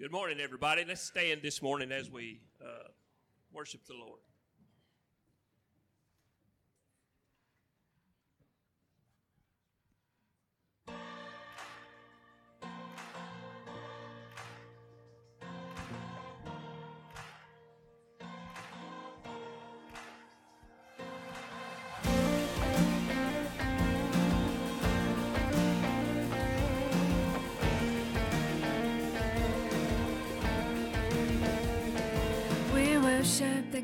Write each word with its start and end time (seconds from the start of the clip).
Good 0.00 0.12
morning, 0.12 0.38
everybody. 0.38 0.84
Let's 0.86 1.00
stand 1.00 1.40
this 1.42 1.60
morning 1.60 1.90
as 1.90 2.08
we 2.08 2.38
uh, 2.64 2.86
worship 3.52 3.84
the 3.84 3.94
Lord. 3.94 4.20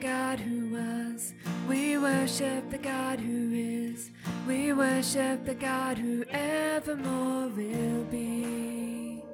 God 0.04 0.38
who 0.38 0.68
was. 0.68 1.32
We 1.66 1.96
worship 1.96 2.68
the 2.68 2.76
God 2.76 3.18
who 3.18 3.52
is. 3.54 4.10
We 4.46 4.74
worship 4.74 5.46
the 5.46 5.54
God 5.54 5.96
who 5.96 6.26
evermore 6.28 7.48
will 7.48 8.04
be. 8.10 9.24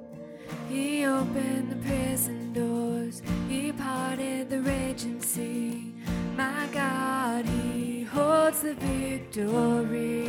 He 0.68 1.04
opened 1.06 1.72
the 1.72 1.76
prison 1.88 2.52
doors. 2.52 3.20
He 3.48 3.72
parted 3.72 4.48
the 4.48 4.60
raging 4.60 5.20
sea. 5.20 5.92
My 6.36 6.68
God, 6.72 7.46
He 7.46 8.04
holds 8.04 8.60
the 8.60 8.74
victory. 8.74 10.20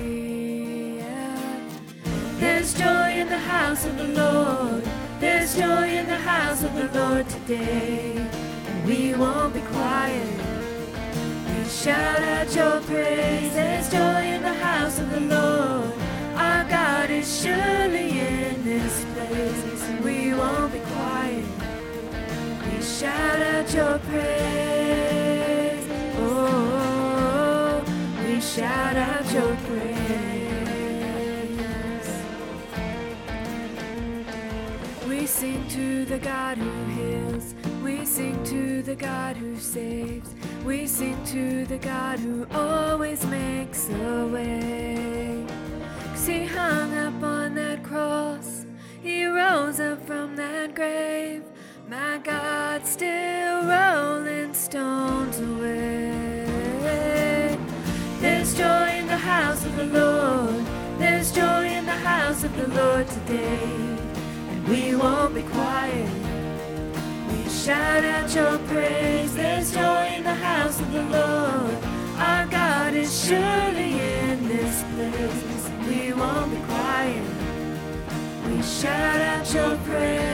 There's 2.39 2.73
joy 2.73 3.11
in 3.11 3.29
the 3.29 3.37
house 3.37 3.85
of 3.85 3.95
the 3.95 4.07
Lord. 4.07 4.83
There's 5.19 5.55
joy 5.55 5.87
in 5.87 6.07
the 6.07 6.17
house 6.17 6.63
of 6.63 6.73
the 6.73 6.89
Lord 6.99 7.29
today. 7.29 8.40
We 8.85 9.13
won't 9.13 9.53
be 9.53 9.61
quiet. 9.61 10.37
We 11.47 11.65
shout 11.69 12.21
out 12.21 12.55
your 12.55 12.81
praise. 12.81 13.53
There's 13.53 13.89
joy 13.89 14.23
in 14.35 14.41
the 14.41 14.53
house 14.53 14.99
of 14.99 15.09
the 15.11 15.19
Lord. 15.19 15.93
Our 16.35 16.63
God 16.67 17.09
is 17.11 17.41
surely 17.41 18.19
in 18.19 18.63
this 18.63 19.05
place. 19.13 19.89
We 20.03 20.33
won't 20.33 20.73
be 20.73 20.79
quiet. 20.79 21.45
We 22.65 22.81
shout 22.81 23.41
out 23.41 23.71
your 23.73 23.99
praise. 23.99 25.85
Oh, 26.17 27.83
we 28.25 28.41
shout 28.41 28.95
out 28.95 29.31
your 29.31 29.55
praise. 29.67 30.01
We 35.07 35.27
sing 35.27 35.67
to 35.69 36.05
the 36.05 36.17
God 36.17 36.57
who 36.57 36.85
heals. 36.95 37.53
We 37.83 38.05
sing 38.05 38.43
to 38.45 38.83
the 38.83 38.95
God 38.95 39.35
who 39.37 39.57
saves. 39.57 40.29
We 40.63 40.85
sing 40.85 41.17
to 41.25 41.65
the 41.65 41.79
God 41.79 42.19
who 42.19 42.45
always 42.53 43.25
makes 43.25 43.89
a 43.89 44.27
way. 44.27 45.43
'Cause 46.11 46.27
he 46.27 46.45
hung 46.45 46.95
up 46.97 47.23
on 47.23 47.55
that 47.55 47.83
cross. 47.83 48.65
He 49.01 49.25
rose 49.25 49.79
up 49.79 50.05
from 50.05 50.35
that 50.35 50.75
grave. 50.75 51.43
My 51.89 52.19
God, 52.23 52.85
still 52.85 53.65
rolling 53.65 54.53
stones 54.53 55.39
away. 55.39 56.45
There's 58.21 58.53
joy 58.53 58.89
in 58.99 59.07
the 59.07 59.17
house 59.17 59.65
of 59.65 59.75
the 59.75 59.85
Lord. 59.85 60.63
There's 60.99 61.31
joy 61.31 61.65
in 61.65 61.85
the 61.87 62.01
house 62.11 62.43
of 62.43 62.55
the 62.55 62.67
Lord 62.67 63.07
today. 63.07 63.59
And 64.51 64.67
we 64.67 64.95
won't 64.95 65.33
be 65.33 65.41
quiet. 65.41 66.20
Shout 67.63 68.03
out 68.03 68.33
your 68.33 68.57
praise. 68.69 69.35
There's 69.35 69.71
joy 69.71 70.13
in 70.17 70.23
the 70.23 70.33
house 70.33 70.79
of 70.81 70.91
the 70.91 71.03
Lord. 71.03 71.77
Our 72.17 72.47
God 72.47 72.95
is 72.95 73.25
surely 73.27 74.01
in 74.01 74.47
this 74.47 74.83
place. 74.95 75.69
We 75.87 76.11
won't 76.11 76.49
be 76.49 76.57
quiet. 76.65 77.23
We 78.47 78.63
shout 78.63 79.21
out 79.21 79.53
your 79.53 79.77
praise. 79.77 80.31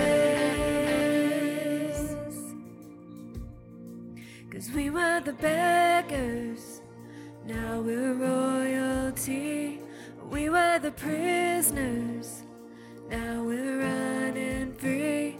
Cause 4.50 4.72
we 4.74 4.90
were 4.90 5.20
the 5.20 5.34
beggars, 5.34 6.82
now 7.46 7.82
we're 7.82 8.14
royalty. 8.14 9.82
We 10.32 10.50
were 10.50 10.80
the 10.80 10.92
prisoners, 10.92 12.44
now 13.10 13.44
we're 13.44 13.80
running 13.80 14.72
free. 14.76 15.40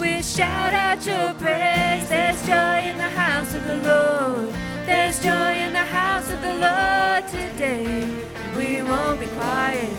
We 0.00 0.22
shout 0.22 0.72
out 0.72 1.04
your 1.04 1.34
praise. 1.34 2.08
There's 2.08 2.40
joy 2.46 2.88
in 2.90 2.96
the 2.96 3.10
house 3.10 3.54
of 3.54 3.62
the 3.66 3.76
Lord. 3.76 4.54
There's 4.86 5.22
joy 5.22 5.52
in 5.66 5.74
the 5.74 5.78
house 6.00 6.30
of 6.32 6.40
the 6.40 6.54
Lord 6.54 7.28
today. 7.28 8.08
We 8.56 8.82
won't 8.82 9.20
be 9.20 9.26
quiet. 9.26 9.92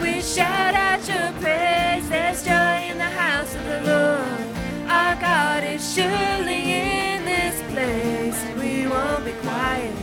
We 0.00 0.22
shout 0.22 0.74
out 0.74 1.00
your 1.08 1.32
praise. 1.42 2.08
There's 2.08 2.44
joy 2.44 2.78
in 2.90 2.98
the 2.98 3.12
house 3.22 3.52
of 3.56 3.64
the 3.64 3.80
Lord. 3.90 4.88
Our 4.88 5.16
God 5.20 5.64
is 5.64 5.82
surely 5.94 6.72
in 6.72 7.24
this 7.24 7.60
place. 7.72 8.38
We 8.56 8.86
won't 8.86 9.24
be 9.24 9.32
quiet. 9.42 9.94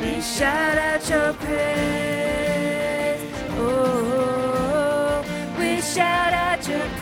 We 0.00 0.20
shout 0.20 0.76
out 0.76 1.08
your 1.08 1.34
praise. 1.34 3.20
Oh, 3.52 3.62
oh, 3.62 5.24
oh. 5.24 5.58
we 5.58 5.80
shout 5.80 6.32
out 6.32 6.66
your 6.66 6.80
praise. 6.80 6.99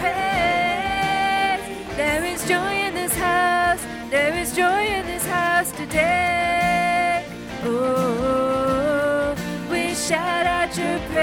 Is 2.38 2.46
joy 2.48 2.72
in 2.72 2.94
this 2.94 3.14
house. 3.16 3.84
There 4.10 4.34
is 4.34 4.54
joy 4.54 4.84
in 4.84 5.04
this 5.06 5.26
house 5.26 5.72
today. 5.72 7.24
Oh, 7.64 9.34
we 9.68 9.92
shout 9.94 10.46
out 10.46 10.76
your 10.76 11.00
praise. 11.10 11.18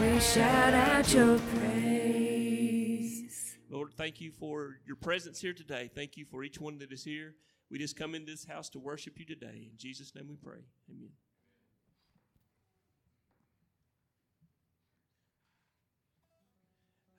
We 0.00 0.18
shout 0.20 0.72
out 0.72 1.12
your 1.12 1.38
praise. 1.56 3.58
Lord, 3.68 3.92
thank 3.98 4.22
you 4.22 4.32
for 4.32 4.78
your 4.86 4.96
presence 4.96 5.42
here 5.42 5.52
today. 5.52 5.90
Thank 5.94 6.16
you 6.16 6.24
for 6.24 6.42
each 6.42 6.58
one 6.58 6.78
that 6.78 6.90
is 6.90 7.04
here. 7.04 7.34
We 7.70 7.78
just 7.78 7.96
come 7.96 8.14
into 8.14 8.32
this 8.32 8.46
house 8.46 8.70
to 8.70 8.78
worship 8.78 9.18
you 9.18 9.26
today. 9.26 9.68
In 9.70 9.76
Jesus' 9.76 10.14
name 10.14 10.28
we 10.28 10.36
pray. 10.36 10.64
Amen. 10.90 11.10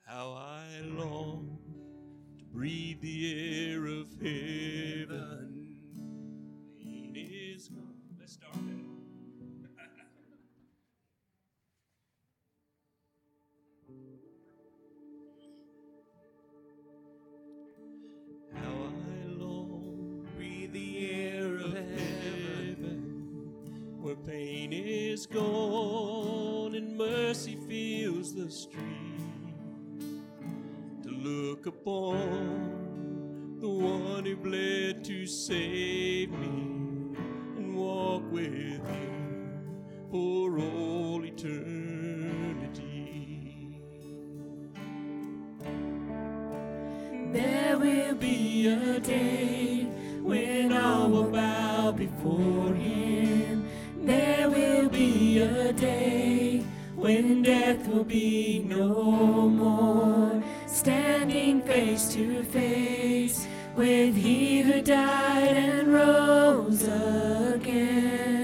How 0.08 0.34
I 0.38 0.82
long 0.84 1.58
to 2.38 2.44
breathe 2.44 3.00
the 3.00 3.72
air 3.72 3.86
of 3.86 4.06
heaven. 4.22 5.80
Pain 6.78 7.16
is 7.16 7.68
gone. 7.68 7.96
Let's 8.16 8.34
start 8.34 8.54
that. 8.54 8.84
How 18.62 18.70
I 18.70 19.26
long 19.26 20.24
to 20.24 20.30
breathe 20.36 20.72
the 20.72 21.10
air 21.10 21.56
of 21.56 21.72
heaven, 21.72 23.00
where 24.00 24.14
pain 24.14 24.72
is 24.72 25.26
gone 25.26 26.76
and 26.76 26.96
mercy 26.96 27.56
fills 27.68 28.32
the 28.36 28.48
street 28.52 29.15
look 31.26 31.66
upon 31.66 33.58
the 33.60 33.68
one 33.68 34.24
who 34.24 34.36
bled 34.36 35.02
to 35.04 35.26
save 35.26 36.30
me 36.30 37.16
and 37.56 37.74
walk 37.74 38.22
with 38.30 38.54
you 38.54 38.80
for 40.08 40.58
all 40.60 41.24
eternity. 41.24 42.62
There 47.32 47.76
will 47.76 48.14
be 48.14 48.68
a 48.68 49.00
day 49.00 49.88
when 50.22 50.72
I 50.72 51.06
will 51.06 51.30
bow 51.30 51.90
before 51.90 52.72
him. 52.72 53.66
There 54.00 54.48
will 54.48 54.88
be 54.88 55.40
a 55.40 55.72
day 55.72 56.64
when 56.94 57.42
death 57.42 57.88
will 57.88 58.04
be 58.04 58.60
no 58.64 59.48
more 59.48 60.35
standing 60.86 61.60
face 61.62 62.14
to 62.14 62.44
face 62.44 63.48
with 63.74 64.14
he 64.14 64.60
who 64.60 64.80
died 64.80 65.56
and 65.56 65.92
rose 65.92 66.84
again. 66.84 68.35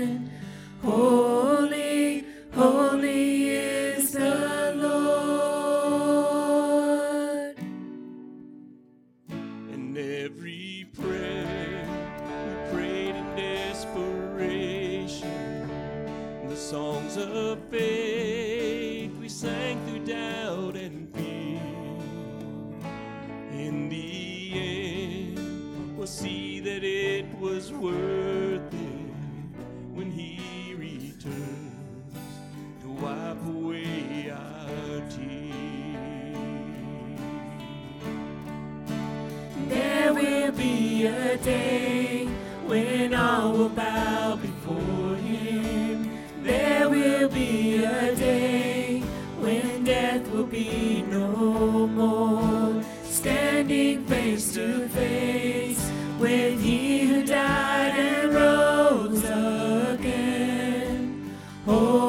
Oh. 61.65 62.02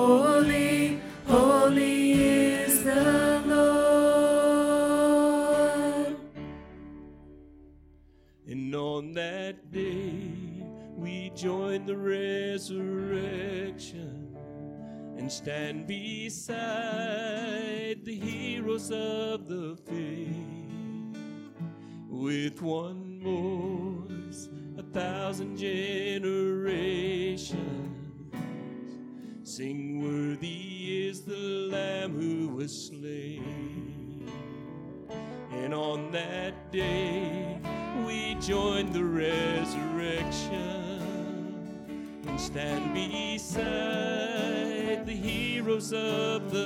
of 45.91 46.51
the 46.51 46.62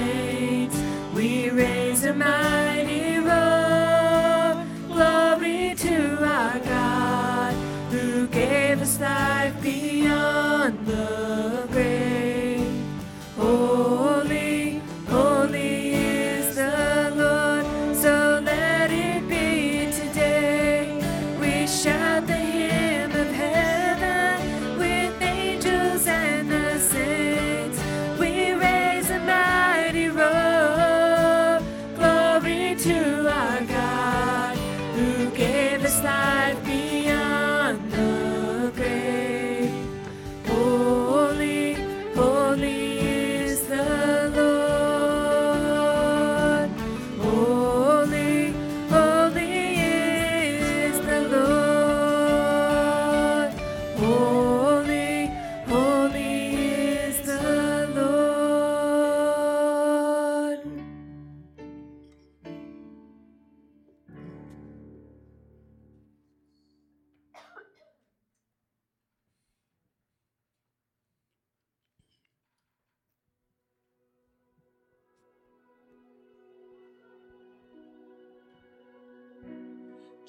saints, 0.00 0.76
we 1.14 1.50
raise 1.50 2.04
a 2.04 2.14
mountain. 2.14 2.59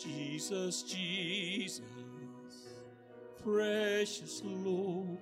Jesus, 0.03 0.81
Jesus, 0.81 1.81
precious 3.43 4.41
Lord, 4.43 5.19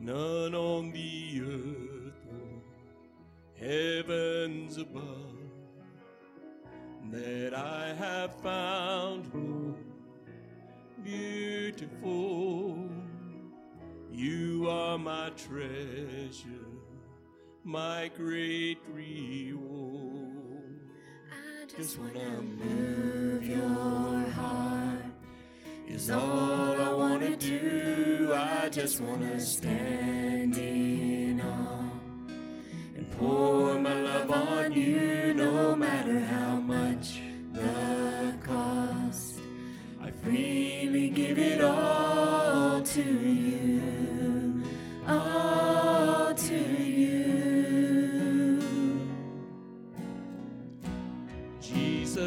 none 0.00 0.54
on 0.54 0.90
the 0.90 1.42
earth 1.42 2.26
or 2.28 3.64
heavens 3.64 4.78
above 4.78 5.36
that 7.12 7.54
I 7.54 7.94
have 7.94 8.34
found 8.40 9.32
more 9.32 9.76
beautiful. 11.04 12.88
You 14.10 14.66
are 14.68 14.98
my 14.98 15.30
treasure, 15.36 16.66
my 17.62 18.10
great 18.16 18.78
reward 18.92 19.75
just 21.76 21.98
wanna 21.98 22.40
move 22.40 23.46
your 23.46 24.30
heart 24.30 25.04
is 25.86 26.10
all 26.10 26.80
I 26.80 26.90
wanna 26.94 27.36
do. 27.36 28.32
I 28.34 28.70
just 28.70 28.98
wanna 28.98 29.38
stand 29.38 30.56
in 30.56 31.38
awe 31.42 31.90
and 32.96 33.10
pour 33.18 33.78
my 33.78 33.92
love 33.92 34.30
on 34.30 34.72
you. 34.72 35.25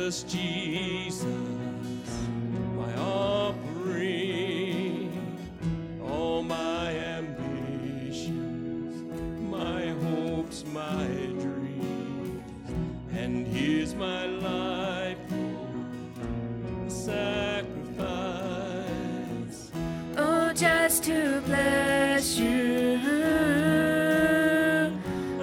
Jesus, 0.09 1.23
my 2.75 2.95
offering, 2.97 4.01
all 6.03 6.41
my 6.41 6.89
ambitions, 7.19 8.33
my 9.39 9.89
hopes, 9.89 10.65
my 10.65 11.05
dreams, 11.37 12.41
and 13.11 13.45
here's 13.45 13.93
my 13.93 14.25
life, 14.25 15.19
Lord, 15.29 16.91
sacrifice. 16.91 17.99
Oh, 20.17 20.51
just 20.55 21.03
to 21.03 21.39
bless 21.45 22.39
you. 22.39 22.99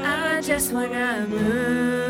I 0.01 0.41
just 0.43 0.73
wanna 0.73 1.25
move 1.29 2.06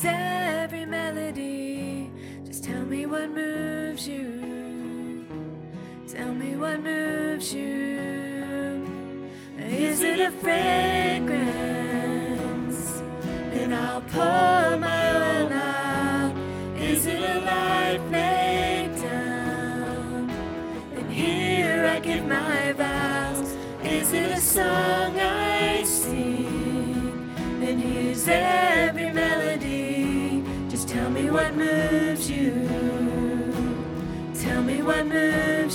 Here's 0.00 0.14
every 0.14 0.86
melody. 0.86 2.10
Just 2.46 2.64
tell 2.64 2.84
me 2.86 3.04
what 3.04 3.30
moves 3.30 4.08
you. 4.08 5.26
Tell 6.08 6.32
me 6.32 6.56
what 6.56 6.80
moves 6.82 7.52
you. 7.52 8.86
Is 9.58 10.02
it 10.02 10.20
a 10.20 10.30
fragrance? 10.30 11.42
Then 13.52 13.74
I'll 13.74 14.00
pour 14.00 14.78
my 14.78 15.16
oil 15.16 15.52
out. 15.52 16.34
Is 16.78 17.04
it 17.04 17.20
a 17.20 17.40
life 17.40 18.00
laid 18.10 18.96
down? 19.02 20.28
Then 20.94 21.10
here 21.10 21.84
I 21.84 22.00
give 22.00 22.24
my 22.24 22.72
vows. 22.72 23.54
Is 23.84 24.14
it 24.14 24.30
a 24.30 24.40
song 24.40 25.20
I 25.20 25.82
sing? 25.84 27.30
Then 27.60 27.78
here's 27.78 28.26
every 28.28 28.89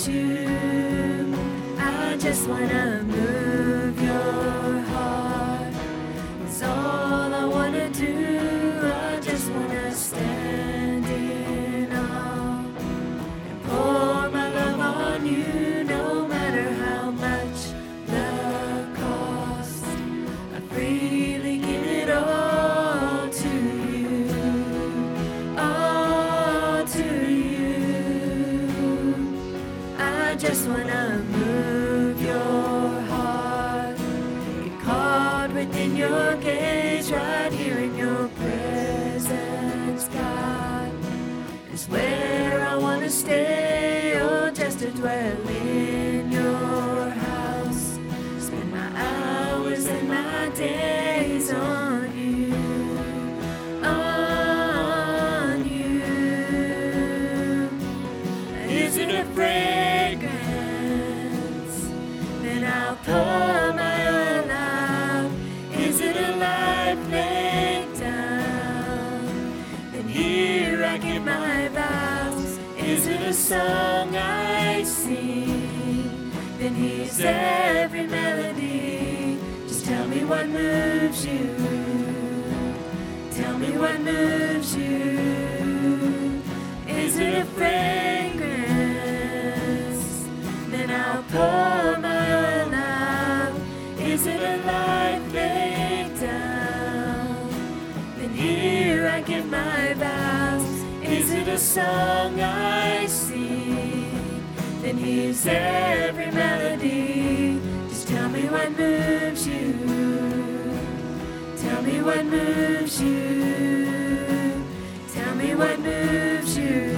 you. 0.07 1.35
I 1.77 2.17
just 2.17 2.47
wanna 2.47 3.03
move 3.03 4.01
your 4.01 4.81
heart. 4.91 5.73
It's 6.45 6.61
all 6.61 7.33
I 7.33 7.45
wanna 7.45 7.89
do. 7.89 8.34
Dwell 44.95 45.49
in 45.49 46.31
your 46.31 47.09
house. 47.09 47.99
Spend 48.39 48.71
my 48.71 48.89
hours 48.95 49.85
and 49.85 50.07
my 50.07 50.49
days 50.55 51.51
on 51.51 52.17
you, 52.17 52.53
on 53.83 55.65
you. 55.65 56.01
Is 58.69 58.97
it 58.97 59.09
a 59.09 59.25
fragrance? 59.35 60.31
Then 62.41 62.63
I'll 62.63 62.95
pour 62.95 63.73
my 63.73 64.07
oil 64.07 64.49
out. 64.49 65.31
Is 65.77 65.99
it 65.99 66.15
a 66.15 66.35
life 66.37 67.11
laid 67.11 67.93
down? 67.99 69.27
Then 69.91 70.07
here 70.07 70.85
I 70.85 70.97
give 70.97 71.23
my 71.23 71.67
vows. 71.69 72.59
Is 72.77 73.07
it 73.07 73.21
a 73.21 73.33
song 73.33 74.15
I 74.15 74.44
every 77.25 78.07
melody. 78.07 79.39
Just 79.67 79.85
tell 79.85 80.07
me 80.07 80.23
what 80.23 80.47
moves 80.47 81.25
you. 81.25 81.55
Tell 83.31 83.57
me 83.57 83.77
what 83.77 83.99
moves 84.01 84.75
you. 84.75 86.41
Is 86.87 87.17
it 87.17 87.33
a 87.41 87.45
fragrance? 87.45 88.65
Then 90.69 90.89
I'll 90.91 91.23
pour 91.23 91.99
my 91.99 92.33
oil 92.33 92.73
out. 92.73 93.53
Is 93.99 94.25
it 94.25 94.41
a 94.41 94.57
life 94.65 95.33
laid 95.33 96.19
down? 96.19 97.49
Then 98.17 98.33
here 98.33 99.07
I 99.07 99.21
give 99.21 99.45
my 99.49 99.93
vows. 99.93 100.83
Is 101.03 101.31
it 101.31 101.47
a 101.47 101.57
song 101.57 102.39
I? 102.39 103.04
Every 105.07 106.31
melody. 106.31 107.61
Just 107.89 108.07
tell 108.07 108.27
me 108.27 108.49
what 108.49 108.71
moves 108.71 109.45
you. 109.45 109.73
Tell 111.57 111.83
me 111.83 112.01
what 112.01 112.25
moves 112.25 112.99
you. 112.99 114.63
Tell 115.13 115.35
me 115.35 115.53
what 115.53 115.79
moves 115.79 116.57
you. 116.57 116.97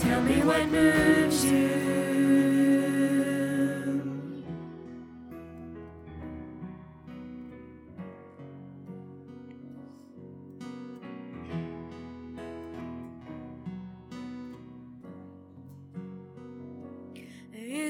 Tell 0.00 0.22
me 0.22 0.42
what 0.42 0.66
moves 0.70 1.44
you. 1.44 1.79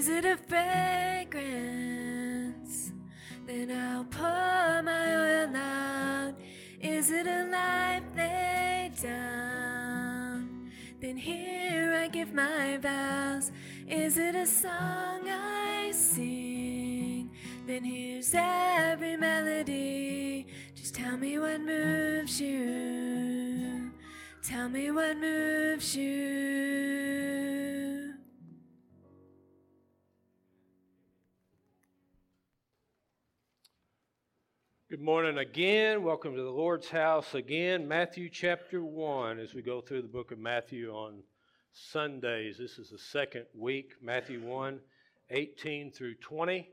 Is 0.00 0.08
it 0.08 0.24
a 0.24 0.38
fragrance? 0.48 1.72
Then 3.46 3.70
I'll 3.70 4.04
pour 4.04 4.82
my 4.82 5.14
oil 5.14 5.54
out. 5.54 6.32
Is 6.80 7.10
it 7.10 7.26
a 7.26 7.44
life 7.44 8.04
laid 8.16 8.92
down? 9.02 10.70
Then 11.02 11.18
here 11.18 11.92
I 12.02 12.08
give 12.08 12.32
my 12.32 12.78
vows. 12.78 13.52
Is 13.86 14.16
it 14.16 14.34
a 14.34 14.46
song 14.46 15.28
I 15.28 15.90
sing? 15.92 17.30
Then 17.66 17.84
here's 17.84 18.32
every 18.32 19.18
melody. 19.18 20.46
Just 20.74 20.94
tell 20.94 21.18
me 21.18 21.38
what 21.38 21.60
moves 21.60 22.40
you. 22.40 23.90
Tell 24.42 24.70
me 24.70 24.90
what 24.92 25.18
moves 25.18 25.94
you. 25.94 26.49
Again. 35.50 36.04
Welcome 36.04 36.36
to 36.36 36.42
the 36.44 36.48
Lord's 36.48 36.88
house 36.88 37.34
again. 37.34 37.88
Matthew 37.88 38.28
chapter 38.28 38.84
1 38.84 39.40
as 39.40 39.52
we 39.52 39.62
go 39.62 39.80
through 39.80 40.02
the 40.02 40.06
book 40.06 40.30
of 40.30 40.38
Matthew 40.38 40.92
on 40.92 41.24
Sundays. 41.72 42.56
This 42.56 42.78
is 42.78 42.90
the 42.90 42.98
second 42.98 43.46
week, 43.52 43.94
Matthew 44.00 44.40
1 44.42 44.78
18 45.30 45.90
through 45.90 46.14
20. 46.14 46.68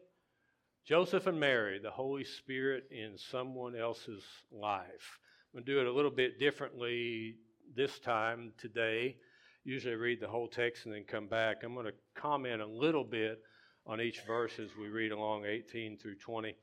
Joseph 0.85 1.25
and 1.25 1.39
Mary, 1.39 1.79
the 1.79 1.89
Holy 1.89 2.23
Spirit 2.23 2.83
in 2.91 3.17
someone 3.17 3.75
else's 3.75 4.23
life. 4.51 5.17
I'm 5.55 5.63
going 5.63 5.65
to 5.65 5.71
do 5.71 5.79
it 5.79 5.87
a 5.87 5.91
little 5.91 6.11
bit 6.11 6.37
differently 6.37 7.33
this 7.75 7.97
time 7.97 8.53
today. 8.59 9.17
Usually 9.63 9.95
I 9.95 9.97
read 9.97 10.19
the 10.21 10.27
whole 10.27 10.47
text 10.47 10.85
and 10.85 10.93
then 10.93 11.03
come 11.03 11.25
back. 11.25 11.63
I'm 11.63 11.73
going 11.73 11.87
to 11.87 11.93
comment 12.13 12.61
a 12.61 12.67
little 12.67 13.03
bit 13.03 13.41
on 13.87 14.01
each 14.01 14.21
verse 14.27 14.59
as 14.59 14.69
we 14.79 14.89
read 14.89 15.11
along 15.11 15.45
18 15.45 15.97
through 15.97 16.17
20 16.17 16.55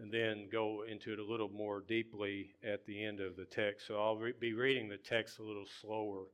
and 0.00 0.10
then 0.10 0.48
go 0.50 0.84
into 0.90 1.12
it 1.12 1.18
a 1.18 1.24
little 1.24 1.50
more 1.50 1.84
deeply 1.86 2.50
at 2.64 2.86
the 2.86 3.04
end 3.04 3.20
of 3.20 3.36
the 3.36 3.44
text. 3.44 3.86
So 3.86 4.00
I'll 4.00 4.16
re- 4.16 4.32
be 4.40 4.54
reading 4.54 4.88
the 4.88 4.96
text 4.96 5.38
a 5.38 5.42
little 5.42 5.66
slower 5.82 6.24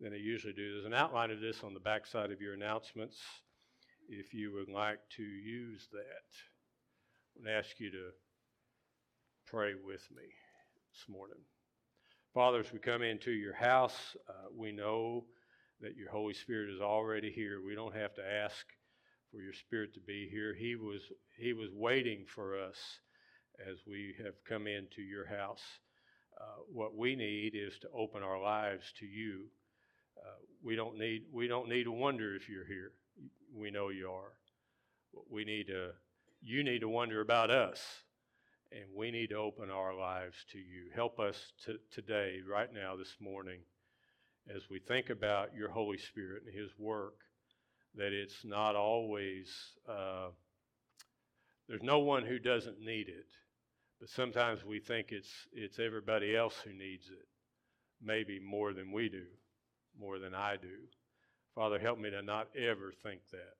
than 0.00 0.12
I 0.12 0.16
usually 0.16 0.52
do. 0.52 0.72
There's 0.72 0.86
an 0.86 0.94
outline 0.94 1.32
of 1.32 1.40
this 1.40 1.64
on 1.64 1.74
the 1.74 1.80
back 1.80 2.06
side 2.06 2.30
of 2.30 2.40
your 2.40 2.54
announcements 2.54 3.18
if 4.08 4.32
you 4.32 4.52
would 4.52 4.72
like 4.72 5.00
to 5.16 5.22
use 5.24 5.88
that. 5.92 6.24
I'm 7.36 7.44
going 7.44 7.52
to 7.52 7.58
ask 7.58 7.80
you 7.80 7.90
to 7.90 8.10
pray 9.46 9.74
with 9.74 10.08
me 10.14 10.22
this 10.92 11.08
morning. 11.08 11.40
Father, 12.32 12.60
as 12.60 12.72
we 12.72 12.78
come 12.78 13.02
into 13.02 13.32
your 13.32 13.54
house, 13.54 14.16
uh, 14.28 14.48
we 14.56 14.70
know 14.70 15.24
that 15.80 15.96
your 15.96 16.10
Holy 16.10 16.34
Spirit 16.34 16.70
is 16.72 16.80
already 16.80 17.32
here. 17.32 17.60
We 17.64 17.74
don't 17.74 17.94
have 17.94 18.14
to 18.14 18.22
ask 18.24 18.66
for 19.30 19.40
your 19.40 19.52
Spirit 19.52 19.94
to 19.94 20.00
be 20.00 20.28
here. 20.30 20.54
He 20.54 20.76
was, 20.76 21.02
he 21.38 21.52
was 21.52 21.70
waiting 21.72 22.24
for 22.26 22.58
us 22.58 22.76
as 23.68 23.76
we 23.86 24.14
have 24.22 24.34
come 24.48 24.66
into 24.66 25.02
your 25.02 25.26
house. 25.26 25.62
Uh, 26.40 26.62
what 26.72 26.96
we 26.96 27.14
need 27.16 27.54
is 27.54 27.78
to 27.80 27.88
open 27.94 28.22
our 28.22 28.40
lives 28.40 28.92
to 28.98 29.06
you. 29.06 29.44
Uh, 30.18 30.36
we 30.62 30.76
don't 30.76 30.98
need 30.98 31.22
we 31.32 31.46
don't 31.46 31.68
need 31.68 31.84
to 31.84 31.92
wonder 31.92 32.34
if 32.34 32.48
you're 32.48 32.66
here. 32.66 32.92
We 33.54 33.70
know 33.70 33.88
you 33.88 34.10
are. 34.10 34.32
We 35.30 35.44
need 35.44 35.66
to 35.68 35.90
you 36.42 36.64
need 36.64 36.80
to 36.80 36.88
wonder 36.88 37.20
about 37.20 37.50
us, 37.50 37.80
and 38.72 38.84
we 38.94 39.10
need 39.10 39.28
to 39.28 39.36
open 39.36 39.70
our 39.70 39.94
lives 39.94 40.36
to 40.52 40.58
you. 40.58 40.90
Help 40.94 41.18
us 41.18 41.52
to, 41.66 41.78
today, 41.92 42.38
right 42.48 42.72
now, 42.72 42.96
this 42.96 43.16
morning, 43.20 43.60
as 44.54 44.62
we 44.70 44.78
think 44.78 45.10
about 45.10 45.54
your 45.54 45.70
Holy 45.70 45.98
Spirit 45.98 46.44
and 46.46 46.54
His 46.54 46.70
work 46.78 47.14
that 47.96 48.12
it's 48.12 48.44
not 48.44 48.76
always, 48.76 49.48
uh, 49.88 50.28
there's 51.68 51.82
no 51.82 51.98
one 51.98 52.24
who 52.24 52.38
doesn't 52.38 52.80
need 52.80 53.08
it, 53.08 53.26
but 53.98 54.08
sometimes 54.08 54.64
we 54.64 54.80
think 54.80 55.08
it's, 55.10 55.30
it's 55.52 55.78
everybody 55.78 56.36
else 56.36 56.54
who 56.64 56.72
needs 56.72 57.08
it, 57.08 57.26
maybe 58.02 58.40
more 58.40 58.72
than 58.72 58.92
we 58.92 59.08
do, 59.08 59.26
more 59.98 60.18
than 60.18 60.34
I 60.34 60.56
do. 60.56 60.76
Father, 61.54 61.78
help 61.78 61.98
me 61.98 62.10
to 62.10 62.22
not 62.22 62.48
ever 62.56 62.92
think 63.02 63.20
that. 63.32 63.56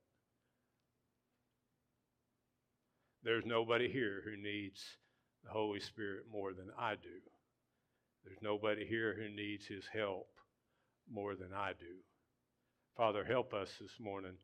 There's 3.22 3.44
nobody 3.44 3.90
here 3.90 4.22
who 4.24 4.36
needs 4.40 4.82
the 5.44 5.50
Holy 5.50 5.80
Spirit 5.80 6.24
more 6.32 6.52
than 6.52 6.70
I 6.78 6.94
do. 6.94 7.20
There's 8.24 8.38
nobody 8.40 8.86
here 8.86 9.14
who 9.14 9.34
needs 9.34 9.66
His 9.66 9.84
help 9.92 10.28
more 11.10 11.34
than 11.34 11.52
I 11.54 11.72
do. 11.78 11.96
Father, 12.96 13.24
help 13.24 13.55
us 13.55 13.70
this 13.81 13.98
morning 14.00 14.35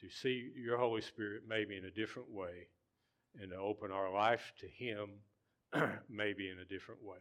to 0.00 0.08
see 0.08 0.50
your 0.54 0.78
Holy 0.78 1.00
Spirit 1.00 1.42
maybe 1.48 1.76
in 1.76 1.84
a 1.84 1.90
different 1.90 2.30
way 2.30 2.68
and 3.40 3.50
to 3.50 3.56
open 3.56 3.90
our 3.90 4.12
life 4.12 4.52
to 4.60 4.66
Him 4.66 5.10
maybe 6.08 6.50
in 6.50 6.58
a 6.58 6.64
different 6.64 7.02
way. 7.02 7.18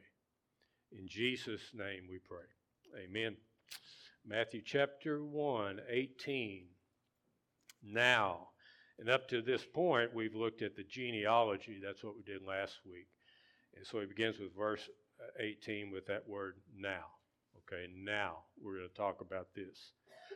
In 0.91 1.08
Jesus' 1.08 1.62
name 1.74 2.04
we 2.10 2.19
pray. 2.19 3.04
Amen. 3.04 3.38
Matthew 4.26 4.62
chapter 4.65 5.24
1, 5.24 5.80
18. 5.89 6.65
Now, 7.84 8.50
and 9.00 9.10
up 9.10 9.30
to 9.30 9.41
this 9.41 9.65
point, 9.65 10.13
we've 10.13 10.36
looked 10.36 10.62
at 10.62 10.76
the 10.76 10.84
genealogy. 10.84 11.80
That's 11.84 12.04
what 12.04 12.17
we 12.17 12.24
did 12.24 12.41
last 12.45 12.80
week. 12.86 13.08
And 13.76 13.86
so 13.86 14.02
he 14.02 14.06
begins 14.06 14.39
with 14.39 14.56
verse 14.56 14.89
uh, 15.22 15.41
18 15.41 15.91
with 15.91 16.06
that 16.08 16.28
word 16.28 16.56
now. 16.78 17.06
Okay, 17.58 17.88
now 17.95 18.39
we're 18.62 18.78
going 18.78 18.89
to 18.89 18.95
talk 18.95 19.22
about 19.22 19.48
this. 19.56 19.93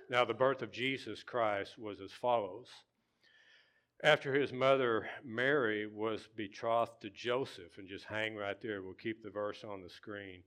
Now, 0.09 0.25
the 0.25 0.33
birth 0.33 0.61
of 0.61 0.71
Jesus 0.71 1.23
Christ 1.23 1.77
was 1.77 2.01
as 2.01 2.11
follows. 2.11 2.67
After 4.03 4.33
his 4.33 4.51
mother 4.51 5.07
Mary 5.23 5.87
was 5.87 6.27
betrothed 6.35 7.01
to 7.01 7.09
Joseph, 7.09 7.77
and 7.77 7.87
just 7.87 8.05
hang 8.05 8.35
right 8.35 8.59
there, 8.61 8.81
we'll 8.83 8.93
keep 8.95 9.23
the 9.23 9.29
verse 9.29 9.63
on 9.63 9.81
the 9.81 9.89
screen. 9.89 10.43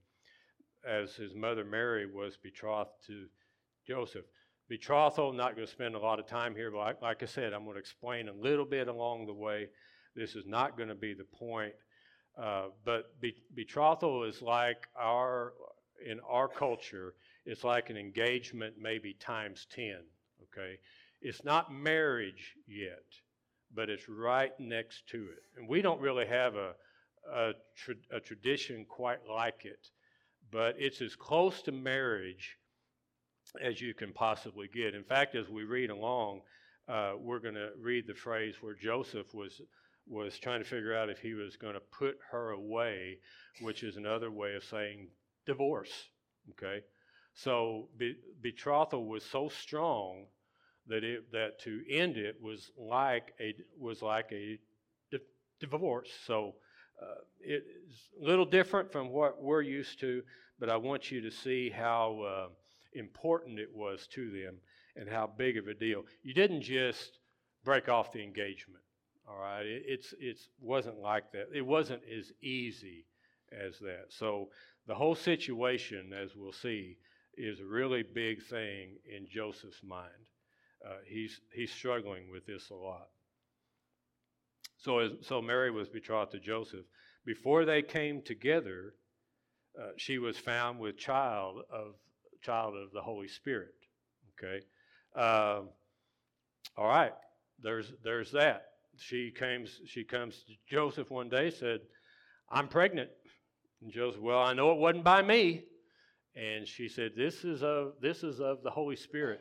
As 0.87 1.15
his 1.15 1.35
mother 1.35 1.65
Mary 1.65 2.07
was 2.07 2.37
betrothed 2.37 2.91
to 3.07 3.27
Joseph. 3.87 4.27
Betrothal, 4.69 5.33
not 5.33 5.55
going 5.55 5.67
to 5.67 5.73
spend 5.73 5.95
a 5.95 5.99
lot 5.99 6.19
of 6.19 6.27
time 6.27 6.55
here, 6.55 6.71
but 6.71 6.79
like, 6.79 7.03
like 7.03 7.23
I 7.23 7.27
said, 7.27 7.53
I'm 7.53 7.65
going 7.65 7.77
to 7.77 7.81
explain 7.81 8.29
a 8.29 8.33
little 8.33 8.65
bit 8.65 8.89
along 8.89 9.27
the 9.27 9.33
way. 9.33 9.69
This 10.15 10.35
is 10.35 10.45
not 10.47 10.77
going 10.77 10.89
to 10.89 10.95
be 10.95 11.15
the 11.15 11.25
point. 11.25 11.73
Uh, 12.41 12.67
but 12.85 13.19
be, 13.21 13.35
betrothal 13.55 14.25
is 14.25 14.43
like 14.43 14.89
our, 14.99 15.55
in 16.05 16.21
our 16.29 16.49
culture, 16.49 17.15
it's 17.47 17.65
like 17.65 17.91
an 17.91 17.97
engagement 17.97 18.75
maybe 18.79 19.15
times 19.15 19.67
10, 19.75 19.97
okay? 20.43 20.79
It's 21.23 21.45
not 21.45 21.73
marriage 21.73 22.55
yet, 22.67 23.05
but 23.75 23.89
it's 23.89 24.09
right 24.09 24.53
next 24.59 25.07
to 25.09 25.19
it. 25.19 25.43
And 25.57 25.69
we 25.69 25.81
don't 25.81 26.01
really 26.01 26.27
have 26.27 26.57
a, 26.57 26.73
a, 27.33 27.53
tra- 27.77 27.95
a 28.13 28.21
tradition 28.21 28.85
quite 28.89 29.21
like 29.31 29.65
it, 29.65 29.89
but 30.51 30.75
it's 30.79 31.01
as 31.01 31.15
close 31.15 31.63
to 31.63 31.73
marriage 31.73 32.59
as 33.63 33.81
you 33.81 33.95
can 33.95 34.13
possibly 34.13 34.69
get. 34.73 34.95
In 34.95 35.05
fact, 35.05 35.35
as 35.35 35.49
we 35.49 35.65
read 35.65 35.91
along, 35.91 36.43
uh, 36.89 37.13
we're 37.19 37.39
going 37.39 37.55
to 37.55 37.71
read 37.81 38.07
the 38.07 38.15
phrase 38.15 38.57
where 38.61 38.75
Joseph 38.75 39.35
was 39.35 39.61
was 40.09 40.39
trying 40.39 40.63
to 40.63 40.69
figure 40.69 40.95
out 40.95 41.11
if 41.11 41.19
he 41.19 41.35
was 41.35 41.57
going 41.57 41.75
to 41.75 41.81
put 41.81 42.17
her 42.31 42.51
away, 42.51 43.19
which 43.61 43.83
is 43.83 43.97
another 43.97 44.31
way 44.31 44.55
of 44.55 44.63
saying 44.63 45.09
divorce. 45.47 45.91
Okay, 46.51 46.83
so 47.37 47.89
be, 47.99 48.17
betrothal 48.41 49.05
was 49.05 49.23
so 49.23 49.49
strong 49.49 50.25
that 50.89 51.05
it 51.05 51.31
that 51.33 51.61
to 51.61 51.83
end 51.91 52.17
it 52.17 52.37
was 52.41 52.71
like 52.79 53.35
a 53.39 53.55
was 53.79 54.01
like 54.01 54.33
a 54.33 54.59
di- 55.11 55.19
divorce. 55.61 56.11
So 56.27 56.55
uh, 57.01 57.21
it's 57.41 57.67
a 58.21 58.25
little 58.25 58.47
different 58.47 58.91
from 58.91 59.11
what 59.11 59.43
we're 59.43 59.61
used 59.61 60.01
to, 60.01 60.23
but 60.59 60.71
I 60.71 60.77
want 60.79 61.11
you 61.11 61.21
to 61.21 61.31
see 61.31 61.69
how 61.69 62.21
uh, 62.23 62.49
important 62.95 63.59
it 63.59 63.75
was 63.75 64.07
to 64.15 64.31
them 64.31 64.57
and 64.97 65.07
how 65.07 65.27
big 65.27 65.59
of 65.59 65.69
a 65.69 65.75
deal. 65.75 66.05
You 66.23 66.33
didn't 66.33 66.63
just 66.63 67.19
break 67.65 67.91
off 67.91 68.13
the 68.13 68.23
engagement. 68.23 68.83
All 69.29 69.37
right, 69.39 69.67
it, 69.67 69.83
it's 69.87 70.15
it's 70.19 70.49
wasn't 70.59 71.01
like 71.01 71.33
that. 71.33 71.49
It 71.55 71.67
wasn't 71.67 72.01
as 72.19 72.33
easy 72.41 73.05
as 73.53 73.79
that. 73.81 74.07
So 74.09 74.49
the 74.87 74.95
whole 74.95 75.15
situation, 75.15 76.15
as 76.15 76.35
we'll 76.35 76.53
see, 76.53 76.97
is 77.37 77.61
a 77.61 77.65
really 77.65 78.03
big 78.03 78.43
thing 78.43 78.97
in 79.05 79.27
Joseph's 79.29 79.83
mind. 79.83 80.11
Uh, 80.85 80.97
he's, 81.07 81.41
he's 81.53 81.73
struggling 81.73 82.31
with 82.31 82.47
this 82.47 82.71
a 82.71 82.75
lot. 82.75 83.09
So, 84.79 84.99
as, 85.01 85.13
so 85.23 85.43
Mary 85.43 85.71
was 85.71 85.89
betrothed 85.89 86.33
to 86.33 86.39
Joseph. 86.39 86.85
Before 87.25 87.65
they 87.65 87.83
came 87.83 88.23
together, 88.23 88.95
uh, 89.81 89.89
she 89.97 90.19
was 90.19 90.39
found 90.39 90.79
with 90.79 90.97
child 90.97 91.63
of 91.71 91.95
child 92.43 92.75
of 92.77 92.93
the 92.93 93.03
Holy 93.03 93.29
Spirit. 93.29 93.75
Okay, 94.39 94.65
um, 95.15 95.69
all 96.77 96.87
right. 96.87 97.13
There's 97.63 97.93
there's 98.05 98.31
that. 98.33 98.67
She 98.99 99.31
comes 99.31 99.81
she 99.87 100.05
comes 100.05 100.45
to 100.47 100.55
Joseph 100.69 101.11
one 101.11 101.29
day 101.29 101.51
said, 101.51 101.81
"I'm 102.51 102.69
pregnant." 102.69 103.11
And 103.83 103.93
Joseph, 103.93 104.21
well, 104.21 104.43
I 104.43 104.55
know 104.55 104.73
it 104.73 104.79
wasn't 104.79 105.05
by 105.05 105.23
me. 105.23 105.65
And 106.37 106.69
she 106.69 106.89
said, 106.89 107.13
This 107.17 107.45
is 107.45 107.63
of 107.63 107.95
this 108.01 108.23
is 108.23 108.41
of 108.41 108.63
the 108.63 108.71
Holy 108.71 108.97
Spirit. 108.97 109.41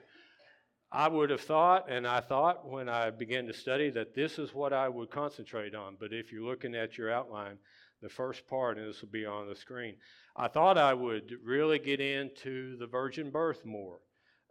I 0.91 1.09
would 1.09 1.29
have 1.29 1.41
thought, 1.41 1.89
and 1.89 2.07
I 2.07 2.21
thought 2.21 2.69
when 2.69 2.87
I 2.87 3.09
began 3.09 3.47
to 3.47 3.53
study, 3.53 3.89
that 3.91 4.15
this 4.15 4.39
is 4.39 4.53
what 4.53 4.71
I 4.71 4.87
would 4.87 5.09
concentrate 5.09 5.75
on. 5.75 5.97
But 5.99 6.13
if 6.13 6.31
you're 6.31 6.47
looking 6.47 6.73
at 6.73 6.97
your 6.97 7.11
outline, 7.11 7.57
the 8.01 8.07
first 8.07 8.47
part, 8.47 8.77
and 8.77 8.87
this 8.87 9.01
will 9.01 9.09
be 9.09 9.25
on 9.25 9.49
the 9.49 9.55
screen, 9.55 9.95
I 10.37 10.47
thought 10.47 10.77
I 10.77 10.93
would 10.93 11.33
really 11.43 11.79
get 11.79 11.99
into 11.99 12.77
the 12.77 12.87
virgin 12.87 13.29
birth 13.29 13.65
more. 13.65 13.99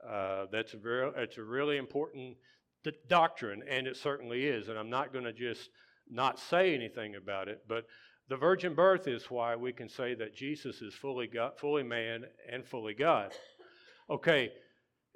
Uh, 0.06 0.46
that's 0.52 0.74
a 0.74 0.76
very, 0.76 1.10
it's 1.16 1.38
a 1.38 1.42
really 1.42 1.78
important 1.78 2.36
d- 2.82 2.92
doctrine, 3.08 3.62
and 3.68 3.86
it 3.86 3.96
certainly 3.96 4.44
is. 4.44 4.68
And 4.68 4.78
I'm 4.78 4.90
not 4.90 5.12
going 5.12 5.24
to 5.24 5.32
just 5.32 5.70
not 6.10 6.38
say 6.38 6.74
anything 6.74 7.14
about 7.16 7.48
it, 7.48 7.62
but 7.66 7.86
The 8.28 8.36
virgin 8.36 8.74
birth 8.74 9.06
is 9.06 9.30
why 9.30 9.54
we 9.54 9.72
can 9.72 9.88
say 9.88 10.14
that 10.14 10.34
Jesus 10.34 10.80
is 10.80 10.94
fully 10.94 11.26
God, 11.26 11.58
fully 11.58 11.82
man 11.82 12.24
and 12.50 12.64
fully 12.64 12.94
God. 12.94 13.32
Okay, 14.08 14.50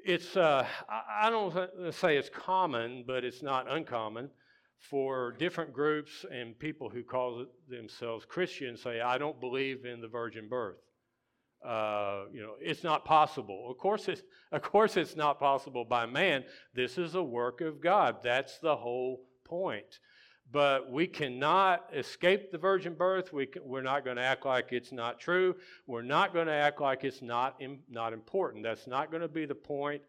it's 0.04 0.36
uh, 0.36 0.66
I 0.88 1.30
don't 1.30 1.94
say 1.94 2.18
it's 2.18 2.28
common, 2.28 3.04
but 3.06 3.24
it's 3.24 3.42
not 3.42 3.70
uncommon 3.70 4.30
for 4.78 5.32
different 5.32 5.72
groups 5.72 6.24
and 6.30 6.58
people 6.58 6.90
who 6.90 7.02
call 7.02 7.46
themselves 7.68 8.26
Christians 8.26 8.82
say, 8.82 9.00
"I 9.00 9.16
don't 9.16 9.40
believe 9.40 9.86
in 9.86 10.02
the 10.02 10.08
virgin 10.08 10.46
birth." 10.48 10.78
Uh, 11.64 12.24
you 12.32 12.42
know, 12.42 12.54
it's 12.60 12.84
not 12.84 13.06
possible. 13.06 13.70
Of 13.70 13.78
course, 13.78 14.06
it's 14.08 14.22
of 14.52 14.60
course 14.60 14.98
it's 14.98 15.16
not 15.16 15.40
possible 15.40 15.86
by 15.86 16.04
man. 16.04 16.44
This 16.74 16.98
is 16.98 17.14
a 17.14 17.22
work 17.22 17.62
of 17.62 17.80
God. 17.80 18.16
That's 18.22 18.58
the 18.58 18.76
whole 18.76 19.24
point 19.44 19.98
but 20.50 20.90
we 20.90 21.06
cannot 21.06 21.90
escape 21.94 22.50
the 22.50 22.58
virgin 22.58 22.94
birth. 22.94 23.32
We 23.32 23.46
can, 23.46 23.62
we're 23.64 23.82
not 23.82 24.04
going 24.04 24.16
to 24.16 24.22
act 24.22 24.46
like 24.46 24.68
it's 24.72 24.92
not 24.92 25.20
true. 25.20 25.54
We're 25.86 26.02
not 26.02 26.32
going 26.32 26.46
to 26.46 26.52
act 26.52 26.80
like 26.80 27.04
it's 27.04 27.20
not, 27.20 27.60
not 27.90 28.12
important. 28.12 28.64
That's 28.64 28.86
not 28.86 29.10
going 29.10 29.20
to 29.20 29.28
be 29.28 29.44
the 29.44 29.54
point 29.54 30.02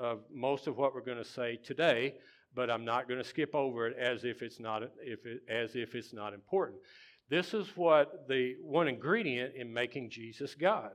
of 0.00 0.20
most 0.32 0.66
of 0.66 0.78
what 0.78 0.94
we're 0.94 1.04
going 1.04 1.18
to 1.18 1.24
say 1.24 1.56
today, 1.56 2.14
but 2.54 2.70
I'm 2.70 2.84
not 2.84 3.08
going 3.08 3.22
to 3.22 3.28
skip 3.28 3.54
over 3.54 3.86
it 3.86 3.98
as 3.98 4.24
if 4.24 4.40
it's 4.40 4.58
not, 4.58 4.82
if 5.02 5.26
it, 5.26 5.42
as 5.50 5.76
if 5.76 5.94
it's 5.94 6.14
not 6.14 6.32
important. 6.32 6.80
This 7.28 7.52
is 7.52 7.68
what 7.76 8.26
the 8.26 8.54
one 8.62 8.88
ingredient 8.88 9.54
in 9.54 9.72
making 9.72 10.10
Jesus 10.10 10.54
God. 10.54 10.92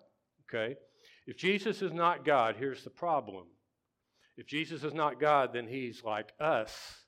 Okay? 0.50 0.76
If 1.28 1.38
Jesus 1.38 1.84
is 1.84 1.94
not 1.94 2.26
God, 2.26 2.56
here's 2.58 2.84
the 2.84 2.90
problem. 2.90 3.46
If 4.36 4.48
Jesus 4.48 4.84
is 4.84 4.94
not 4.96 5.20
God, 5.20 5.52
then 5.54 5.68
he's 5.68 6.04
like 6.04 6.32
us 6.40 6.99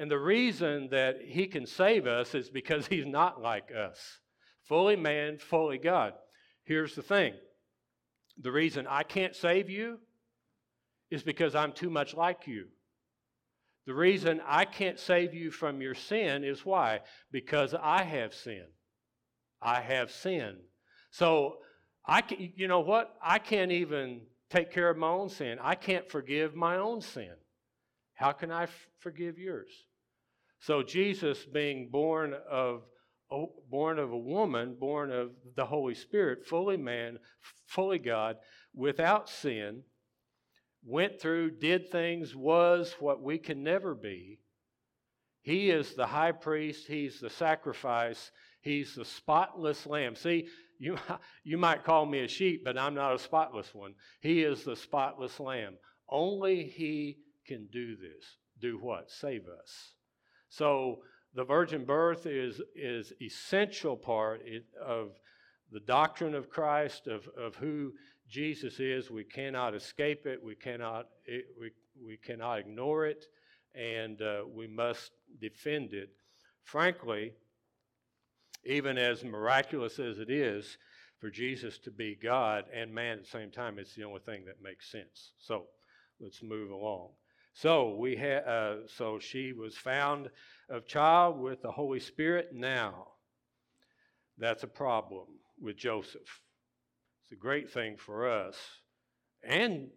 and 0.00 0.10
the 0.10 0.18
reason 0.18 0.88
that 0.90 1.18
he 1.22 1.46
can 1.46 1.66
save 1.66 2.06
us 2.06 2.34
is 2.34 2.48
because 2.48 2.86
he's 2.86 3.06
not 3.06 3.40
like 3.40 3.70
us 3.70 3.98
fully 4.70 4.94
man, 4.94 5.36
fully 5.36 5.78
God. 5.78 6.14
Here's 6.64 6.94
the 6.94 7.02
thing 7.02 7.34
the 8.40 8.52
reason 8.52 8.86
I 8.88 9.02
can't 9.02 9.34
save 9.34 9.68
you 9.68 9.98
is 11.10 11.22
because 11.22 11.54
I'm 11.54 11.72
too 11.72 11.90
much 11.90 12.14
like 12.14 12.46
you. 12.46 12.66
The 13.86 13.94
reason 13.94 14.40
I 14.46 14.64
can't 14.64 14.98
save 14.98 15.34
you 15.34 15.50
from 15.50 15.82
your 15.82 15.96
sin 15.96 16.44
is 16.44 16.64
why? 16.64 17.00
Because 17.32 17.74
I 17.74 18.04
have 18.04 18.32
sin. 18.32 18.64
I 19.60 19.80
have 19.80 20.12
sin. 20.12 20.56
So 21.10 21.56
I 22.06 22.22
can, 22.22 22.52
you 22.54 22.68
know 22.68 22.80
what? 22.80 23.14
I 23.20 23.38
can't 23.38 23.72
even 23.72 24.20
take 24.48 24.72
care 24.72 24.88
of 24.88 24.96
my 24.96 25.08
own 25.08 25.28
sin. 25.28 25.58
I 25.60 25.74
can't 25.74 26.08
forgive 26.08 26.54
my 26.54 26.76
own 26.76 27.00
sin. 27.00 27.34
How 28.14 28.32
can 28.32 28.52
I 28.52 28.64
f- 28.64 28.88
forgive 29.00 29.36
yours? 29.36 29.70
So 30.60 30.82
Jesus, 30.82 31.44
being 31.44 31.88
born 31.90 32.34
of 32.50 32.82
born 33.70 33.98
of 33.98 34.10
a 34.10 34.18
woman, 34.18 34.74
born 34.78 35.12
of 35.12 35.30
the 35.54 35.64
Holy 35.64 35.94
Spirit, 35.94 36.46
fully 36.46 36.76
man, 36.76 37.18
fully 37.66 37.98
God, 37.98 38.36
without 38.74 39.28
sin, 39.28 39.82
went 40.84 41.20
through, 41.20 41.52
did 41.58 41.90
things, 41.90 42.34
was 42.34 42.94
what 42.98 43.22
we 43.22 43.38
can 43.38 43.62
never 43.62 43.94
be. 43.94 44.40
He 45.42 45.70
is 45.70 45.94
the 45.94 46.06
high 46.06 46.32
priest, 46.32 46.86
he's 46.88 47.20
the 47.20 47.30
sacrifice, 47.30 48.30
he's 48.60 48.94
the 48.94 49.04
spotless 49.04 49.86
lamb. 49.86 50.16
See, 50.16 50.48
you, 50.78 50.98
you 51.44 51.56
might 51.56 51.84
call 51.84 52.04
me 52.06 52.20
a 52.20 52.28
sheep, 52.28 52.62
but 52.64 52.76
I'm 52.76 52.94
not 52.94 53.14
a 53.14 53.18
spotless 53.18 53.72
one. 53.74 53.94
He 54.20 54.42
is 54.42 54.64
the 54.64 54.76
spotless 54.76 55.38
lamb. 55.38 55.76
Only 56.08 56.64
he 56.64 57.18
can 57.46 57.68
do 57.72 57.96
this. 57.96 58.38
Do 58.60 58.78
what? 58.78 59.10
Save 59.10 59.42
us. 59.42 59.94
So 60.50 60.98
the 61.34 61.44
virgin 61.44 61.84
birth 61.84 62.26
is 62.26 62.60
is 62.74 63.12
essential 63.22 63.96
part 63.96 64.42
of 64.84 65.12
the 65.72 65.80
doctrine 65.80 66.34
of 66.34 66.50
Christ 66.50 67.06
of, 67.06 67.28
of 67.38 67.54
who 67.54 67.92
Jesus 68.28 68.80
is. 68.80 69.10
We 69.10 69.24
cannot 69.24 69.74
escape 69.74 70.26
it. 70.26 70.42
We 70.42 70.56
cannot 70.56 71.06
it, 71.24 71.46
we 71.58 71.70
we 72.04 72.16
cannot 72.16 72.58
ignore 72.58 73.06
it, 73.06 73.26
and 73.74 74.20
uh, 74.20 74.42
we 74.52 74.66
must 74.66 75.12
defend 75.40 75.92
it. 75.92 76.10
Frankly, 76.64 77.32
even 78.64 78.98
as 78.98 79.24
miraculous 79.24 79.98
as 80.00 80.18
it 80.18 80.30
is 80.30 80.78
for 81.20 81.30
Jesus 81.30 81.78
to 81.78 81.90
be 81.90 82.18
God 82.20 82.64
and 82.74 82.92
man 82.92 83.18
at 83.18 83.24
the 83.24 83.30
same 83.30 83.50
time, 83.50 83.78
it's 83.78 83.94
the 83.94 84.04
only 84.04 84.20
thing 84.20 84.44
that 84.46 84.62
makes 84.62 84.90
sense. 84.90 85.32
So 85.38 85.66
let's 86.20 86.42
move 86.42 86.70
along. 86.70 87.10
So 87.52 87.96
we 87.96 88.16
had. 88.16 88.44
Uh, 88.44 88.76
so 88.86 89.18
she 89.18 89.52
was 89.52 89.76
found 89.76 90.30
of 90.68 90.86
child 90.86 91.38
with 91.38 91.62
the 91.62 91.72
Holy 91.72 92.00
Spirit. 92.00 92.50
Now, 92.52 93.08
that's 94.38 94.62
a 94.62 94.68
problem 94.68 95.26
with 95.60 95.76
Joseph. 95.76 96.40
It's 97.22 97.32
a 97.32 97.36
great 97.36 97.70
thing 97.70 97.96
for 97.96 98.28
us 98.28 98.56
and 99.42 99.88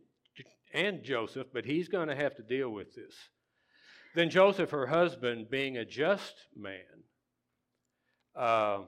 and 0.73 1.03
Joseph, 1.03 1.47
but 1.53 1.65
he's 1.65 1.87
going 1.87 2.07
to 2.07 2.15
have 2.15 2.35
to 2.35 2.43
deal 2.43 2.69
with 2.69 2.95
this. 2.95 3.15
Then 4.15 4.29
Joseph, 4.29 4.71
her 4.71 4.87
husband, 4.87 5.49
being 5.51 5.77
a 5.77 5.85
just 5.85 6.33
man, 6.55 7.03
uh, 8.35 8.79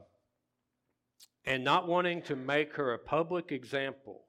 and 1.45 1.63
not 1.63 1.87
wanting 1.87 2.23
to 2.23 2.35
make 2.35 2.75
her 2.75 2.93
a 2.93 2.99
public 2.99 3.51
example, 3.51 4.21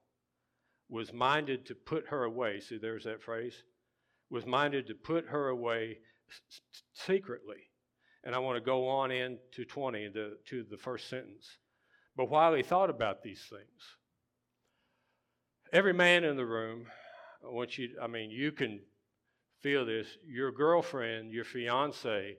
was 0.88 1.12
minded 1.12 1.66
to 1.66 1.75
put 1.75 2.09
her 2.09 2.25
away. 2.25 2.61
See, 2.61 2.79
there's 2.79 3.05
that 3.05 3.22
phrase 3.22 3.62
was 4.31 4.47
minded 4.47 4.87
to 4.87 4.95
put 4.95 5.27
her 5.29 5.49
away 5.49 5.99
secretly. 6.93 7.71
And 8.25 8.35
I 8.35 8.39
want 8.39 8.57
to 8.57 8.65
go 8.65 8.89
on 8.89 9.11
into 9.11 9.65
20 9.65 10.11
to, 10.11 10.33
to 10.49 10.65
the 10.69 10.77
first 10.77 11.09
sentence. 11.09 11.59
But 12.17 12.31
while 12.31 12.55
he 12.55 12.62
thought 12.62 12.91
about 12.91 13.23
these 13.23 13.43
things, 13.49 13.83
every 15.73 15.93
man 15.93 16.25
in 16.25 16.37
the 16.37 16.47
room, 16.47 16.87
I 17.45 17.51
want 17.51 17.79
you, 17.79 17.91
I 18.03 18.07
mean, 18.07 18.31
you 18.31 18.51
can 18.53 18.81
feel 19.62 19.85
this. 19.87 20.09
Your 20.27 20.51
girlfriend, 20.51 21.33
your 21.33 21.45
fiance, 21.45 22.37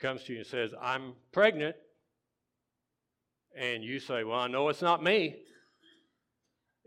comes 0.00 0.24
to 0.24 0.32
you 0.32 0.38
and 0.38 0.46
says, 0.46 0.72
I'm 0.80 1.14
pregnant. 1.32 1.76
And 3.56 3.84
you 3.84 4.00
say, 4.00 4.24
Well, 4.24 4.40
I 4.40 4.48
know 4.48 4.68
it's 4.68 4.82
not 4.82 5.02
me. 5.02 5.36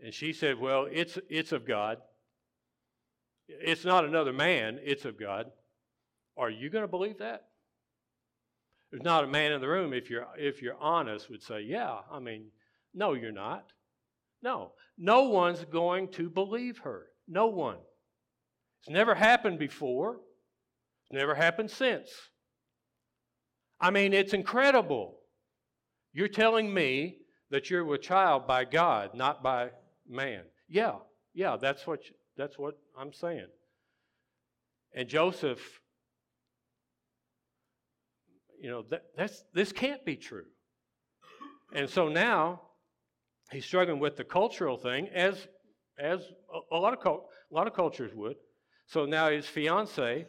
And 0.04 0.12
she 0.12 0.32
said, 0.32 0.58
Well, 0.58 0.86
it's, 0.90 1.18
it's 1.30 1.52
of 1.52 1.66
God. 1.66 1.98
It's 3.48 3.84
not 3.84 4.04
another 4.04 4.32
man, 4.32 4.78
it's 4.82 5.04
of 5.04 5.18
God. 5.18 5.46
Are 6.36 6.50
you 6.50 6.70
going 6.70 6.84
to 6.84 6.88
believe 6.88 7.18
that? 7.18 7.46
There's 8.90 9.02
not 9.02 9.24
a 9.24 9.26
man 9.26 9.52
in 9.52 9.60
the 9.60 9.68
room, 9.68 9.92
if 9.92 10.08
you're, 10.08 10.26
if 10.38 10.62
you're 10.62 10.78
honest, 10.80 11.28
would 11.30 11.42
say, 11.42 11.62
Yeah, 11.62 11.98
I 12.10 12.20
mean, 12.20 12.46
no, 12.94 13.14
you're 13.14 13.32
not. 13.32 13.72
No, 14.42 14.72
no 14.96 15.28
one's 15.28 15.64
going 15.64 16.08
to 16.12 16.30
believe 16.30 16.78
her. 16.78 17.06
No 17.26 17.48
one. 17.48 17.78
It's 18.80 18.90
never 18.90 19.14
happened 19.14 19.58
before, 19.58 20.20
it's 21.02 21.12
never 21.12 21.34
happened 21.34 21.70
since. 21.70 22.10
I 23.80 23.90
mean, 23.90 24.12
it's 24.12 24.32
incredible. 24.32 25.18
You're 26.12 26.28
telling 26.28 26.72
me 26.72 27.18
that 27.50 27.70
you're 27.70 27.94
a 27.94 27.98
child 27.98 28.46
by 28.46 28.64
God, 28.64 29.14
not 29.14 29.42
by 29.42 29.70
man. 30.08 30.42
Yeah, 30.68 30.96
yeah, 31.34 31.56
that's 31.56 31.86
what 31.86 32.08
you, 32.08 32.14
that's 32.38 32.58
what 32.58 32.78
I'm 32.96 33.12
saying. 33.12 33.48
And 34.94 35.08
Joseph, 35.08 35.80
you 38.60 38.70
know, 38.70 38.84
that, 38.90 39.02
that's, 39.16 39.44
this 39.52 39.72
can't 39.72 40.04
be 40.04 40.16
true. 40.16 40.46
And 41.74 41.90
so 41.90 42.08
now 42.08 42.62
he's 43.50 43.64
struggling 43.64 43.98
with 43.98 44.16
the 44.16 44.24
cultural 44.24 44.78
thing, 44.78 45.08
as, 45.08 45.48
as 45.98 46.20
a, 46.72 46.76
lot 46.76 46.94
of, 46.94 47.04
a 47.06 47.54
lot 47.54 47.66
of 47.66 47.74
cultures 47.74 48.12
would. 48.14 48.36
So 48.86 49.04
now 49.04 49.30
his 49.30 49.46
fiance, 49.46 50.26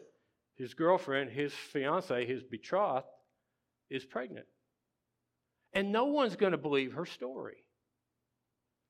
his 0.58 0.74
girlfriend, 0.74 1.32
his 1.32 1.54
fiance, 1.54 2.26
his 2.26 2.44
betrothed, 2.44 3.06
is 3.90 4.04
pregnant. 4.04 4.48
And 5.74 5.92
no 5.92 6.06
one's 6.06 6.36
going 6.36 6.52
to 6.52 6.58
believe 6.58 6.94
her 6.94 7.06
story, 7.06 7.58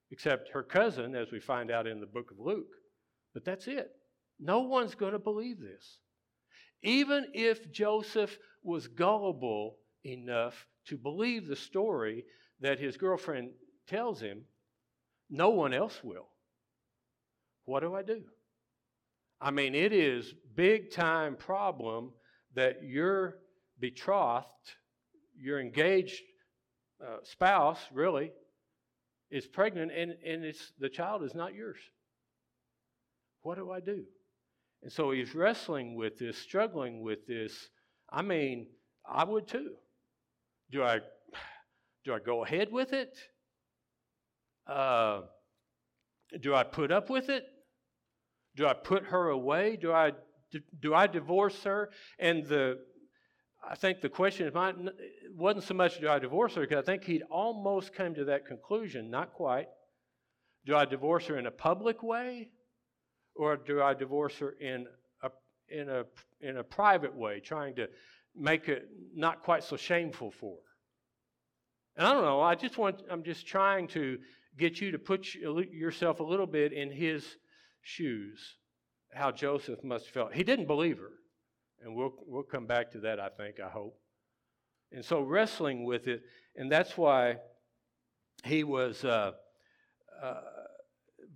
except 0.09 0.49
her 0.53 0.63
cousin, 0.63 1.15
as 1.15 1.31
we 1.31 1.39
find 1.39 1.69
out 1.69 1.85
in 1.85 1.99
the 1.99 2.07
book 2.07 2.31
of 2.31 2.39
Luke. 2.39 2.78
But 3.33 3.45
that's 3.45 3.67
it. 3.67 3.91
No 4.39 4.61
one's 4.61 4.95
going 4.95 5.13
to 5.13 5.19
believe 5.19 5.59
this. 5.59 5.99
Even 6.81 7.27
if 7.33 7.71
Joseph 7.71 8.37
was 8.63 8.87
gullible 8.87 9.77
enough 10.03 10.65
to 10.87 10.97
believe 10.97 11.47
the 11.47 11.55
story 11.55 12.25
that 12.61 12.79
his 12.79 12.97
girlfriend 12.97 13.51
tells 13.87 14.21
him, 14.21 14.43
no 15.29 15.49
one 15.49 15.73
else 15.73 15.99
will. 16.03 16.27
What 17.65 17.81
do 17.81 17.93
I 17.93 18.01
do? 18.01 18.23
I 19.41 19.51
mean, 19.51 19.75
it 19.75 19.93
is 19.93 20.33
big 20.55 20.91
time 20.91 21.35
problem 21.35 22.11
that 22.55 22.83
your 22.83 23.37
betrothed, 23.79 24.45
your 25.37 25.59
engaged 25.59 26.21
uh, 27.01 27.17
spouse, 27.23 27.79
really, 27.93 28.31
is 29.29 29.45
pregnant 29.45 29.91
and, 29.91 30.15
and 30.25 30.43
it's, 30.43 30.73
the 30.79 30.89
child 30.89 31.23
is 31.23 31.35
not 31.35 31.53
yours. 31.53 31.77
What 33.41 33.57
do 33.57 33.71
I 33.71 33.79
do? 33.79 34.03
And 34.81 34.91
so 34.91 35.11
he's 35.11 35.35
wrestling 35.35 35.95
with 35.95 36.17
this, 36.17 36.37
struggling 36.37 37.01
with 37.01 37.27
this. 37.27 37.69
I 38.11 38.21
mean, 38.21 38.67
I 39.05 39.23
would 39.23 39.47
too. 39.47 39.75
do 40.71 40.83
I 40.83 40.99
do 42.05 42.13
I 42.13 42.19
go 42.19 42.45
ahead 42.45 42.71
with 42.71 42.93
it? 42.93 43.17
Uh, 44.65 45.21
do 46.41 46.55
I 46.55 46.63
put 46.63 46.91
up 46.91 47.09
with 47.09 47.29
it? 47.29 47.45
Do 48.55 48.67
I 48.67 48.73
put 48.73 49.05
her 49.05 49.29
away? 49.29 49.77
Do 49.77 49.91
I 49.91 50.13
do 50.81 50.93
I 50.93 51.07
divorce 51.07 51.63
her? 51.63 51.89
And 52.17 52.45
the 52.45 52.79
I 53.67 53.75
think 53.75 54.01
the 54.01 54.09
question 54.09 54.51
wasn't 55.35 55.65
so 55.65 55.73
much 55.73 55.99
do 55.99 56.07
I 56.07 56.19
divorce 56.19 56.55
her 56.55 56.61
because 56.61 56.81
I 56.83 56.85
think 56.85 57.03
he'd 57.03 57.23
almost 57.29 57.93
come 57.93 58.15
to 58.15 58.25
that 58.25 58.45
conclusion, 58.45 59.09
not 59.09 59.33
quite. 59.33 59.67
Do 60.65 60.75
I 60.75 60.85
divorce 60.85 61.25
her 61.27 61.37
in 61.37 61.45
a 61.45 61.51
public 61.51 62.01
way, 62.01 62.49
or 63.39 63.55
do 63.55 63.81
I 63.81 63.93
divorce 63.93 64.37
her 64.39 64.51
in 64.59 64.85
a 65.23 65.29
in 65.69 65.89
a 65.89 66.03
in 66.41 66.57
a 66.57 66.63
private 66.63 67.15
way, 67.15 67.39
trying 67.39 67.75
to 67.75 67.87
make 68.35 68.67
it 68.67 68.89
not 69.15 69.43
quite 69.43 69.63
so 69.63 69.77
shameful 69.77 70.31
for 70.31 70.55
her? 70.55 70.71
And 71.95 72.07
I 72.07 72.13
don't 72.13 72.25
know. 72.25 72.41
I 72.41 72.55
just 72.55 72.77
want. 72.77 73.01
I'm 73.09 73.23
just 73.23 73.47
trying 73.47 73.87
to 73.89 74.17
get 74.57 74.81
you 74.81 74.91
to 74.91 74.99
put 74.99 75.33
yourself 75.33 76.19
a 76.19 76.23
little 76.23 76.47
bit 76.47 76.73
in 76.73 76.91
his 76.91 77.23
shoes. 77.81 78.57
How 79.13 79.31
Joseph 79.31 79.83
must 79.83 80.05
have 80.05 80.13
felt. 80.13 80.33
He 80.33 80.43
didn't 80.43 80.67
believe 80.67 80.97
her. 80.97 81.13
And 81.81 81.95
we'll, 81.95 82.13
we'll 82.27 82.43
come 82.43 82.65
back 82.67 82.91
to 82.91 82.99
that, 82.99 83.19
I 83.19 83.29
think, 83.29 83.59
I 83.59 83.69
hope. 83.69 83.97
And 84.91 85.03
so 85.03 85.21
wrestling 85.21 85.85
with 85.85 86.07
it, 86.07 86.23
and 86.55 86.69
that's 86.69 86.97
why 86.97 87.37
he 88.43 88.63
was, 88.63 89.05
uh, 89.05 89.31
uh, 90.21 90.41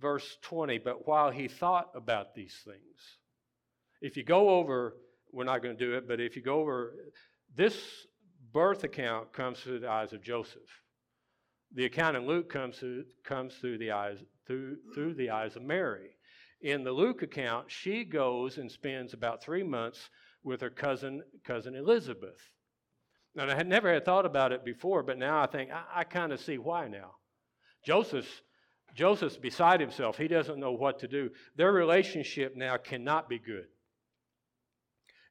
verse 0.04 0.36
20, 0.42 0.80
but 0.80 1.08
while 1.08 1.30
he 1.30 1.48
thought 1.48 1.88
about 1.94 2.34
these 2.34 2.54
things, 2.62 3.18
if 4.02 4.18
you 4.18 4.22
go 4.22 4.50
over, 4.50 4.96
we're 5.32 5.44
not 5.44 5.62
going 5.62 5.74
to 5.74 5.82
do 5.82 5.94
it, 5.94 6.06
but 6.06 6.20
if 6.20 6.36
you 6.36 6.42
go 6.42 6.60
over, 6.60 6.92
this 7.56 7.74
birth 8.52 8.84
account 8.84 9.32
comes 9.32 9.60
through 9.60 9.78
the 9.78 9.88
eyes 9.88 10.12
of 10.12 10.22
Joseph. 10.22 10.60
The 11.74 11.86
account 11.86 12.18
in 12.18 12.26
Luke 12.26 12.52
comes 12.52 12.76
through, 12.76 13.06
comes 13.24 13.54
through 13.54 13.78
the 13.78 13.92
eyes 13.92 14.18
through, 14.46 14.76
through 14.94 15.14
the 15.14 15.30
eyes 15.30 15.56
of 15.56 15.62
Mary. 15.62 16.10
In 16.60 16.84
the 16.84 16.92
Luke 16.92 17.22
account, 17.22 17.70
she 17.70 18.04
goes 18.04 18.58
and 18.58 18.70
spends 18.70 19.14
about 19.14 19.42
three 19.42 19.62
months 19.62 20.10
with 20.42 20.60
her 20.60 20.68
cousin, 20.68 21.22
cousin 21.44 21.74
Elizabeth. 21.74 22.52
And 23.38 23.50
I 23.50 23.54
had 23.54 23.66
never 23.66 23.90
had 23.90 24.04
thought 24.04 24.26
about 24.26 24.52
it 24.52 24.66
before, 24.66 25.02
but 25.02 25.16
now 25.16 25.40
I 25.40 25.46
think 25.46 25.70
I, 25.70 26.00
I 26.00 26.04
kind 26.04 26.30
of 26.30 26.40
see 26.40 26.58
why 26.58 26.88
now. 26.88 27.12
Joseph's, 27.86 28.42
Joseph's 28.94 29.36
beside 29.36 29.80
himself. 29.80 30.16
He 30.16 30.28
doesn't 30.28 30.58
know 30.58 30.72
what 30.72 31.00
to 31.00 31.08
do. 31.08 31.30
Their 31.56 31.72
relationship 31.72 32.56
now 32.56 32.76
cannot 32.76 33.28
be 33.28 33.38
good. 33.38 33.66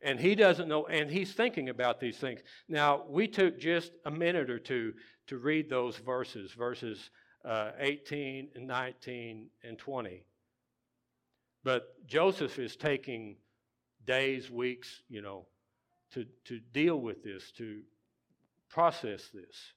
And 0.01 0.19
he 0.19 0.35
doesn't 0.35 0.67
know, 0.67 0.85
and 0.85 1.09
he's 1.09 1.31
thinking 1.31 1.69
about 1.69 2.01
these 2.01 2.17
things. 2.17 2.41
Now, 2.67 3.03
we 3.07 3.27
took 3.27 3.57
just 3.57 3.93
a 4.05 4.11
minute 4.11 4.49
or 4.49 4.59
two 4.59 4.93
to 5.27 5.37
read 5.37 5.69
those 5.69 5.97
verses, 5.97 6.51
verses 6.51 7.09
uh, 7.45 7.71
18 7.79 8.49
and 8.55 8.67
19 8.67 9.47
and 9.63 9.77
20. 9.77 10.25
But 11.63 12.05
Joseph 12.05 12.59
is 12.59 12.75
taking 12.75 13.37
days, 14.05 14.51
weeks, 14.51 15.01
you 15.07 15.21
know, 15.21 15.45
to, 16.11 16.25
to 16.45 16.59
deal 16.73 16.99
with 16.99 17.23
this, 17.23 17.51
to 17.57 17.81
process 18.69 19.29
this. 19.33 19.73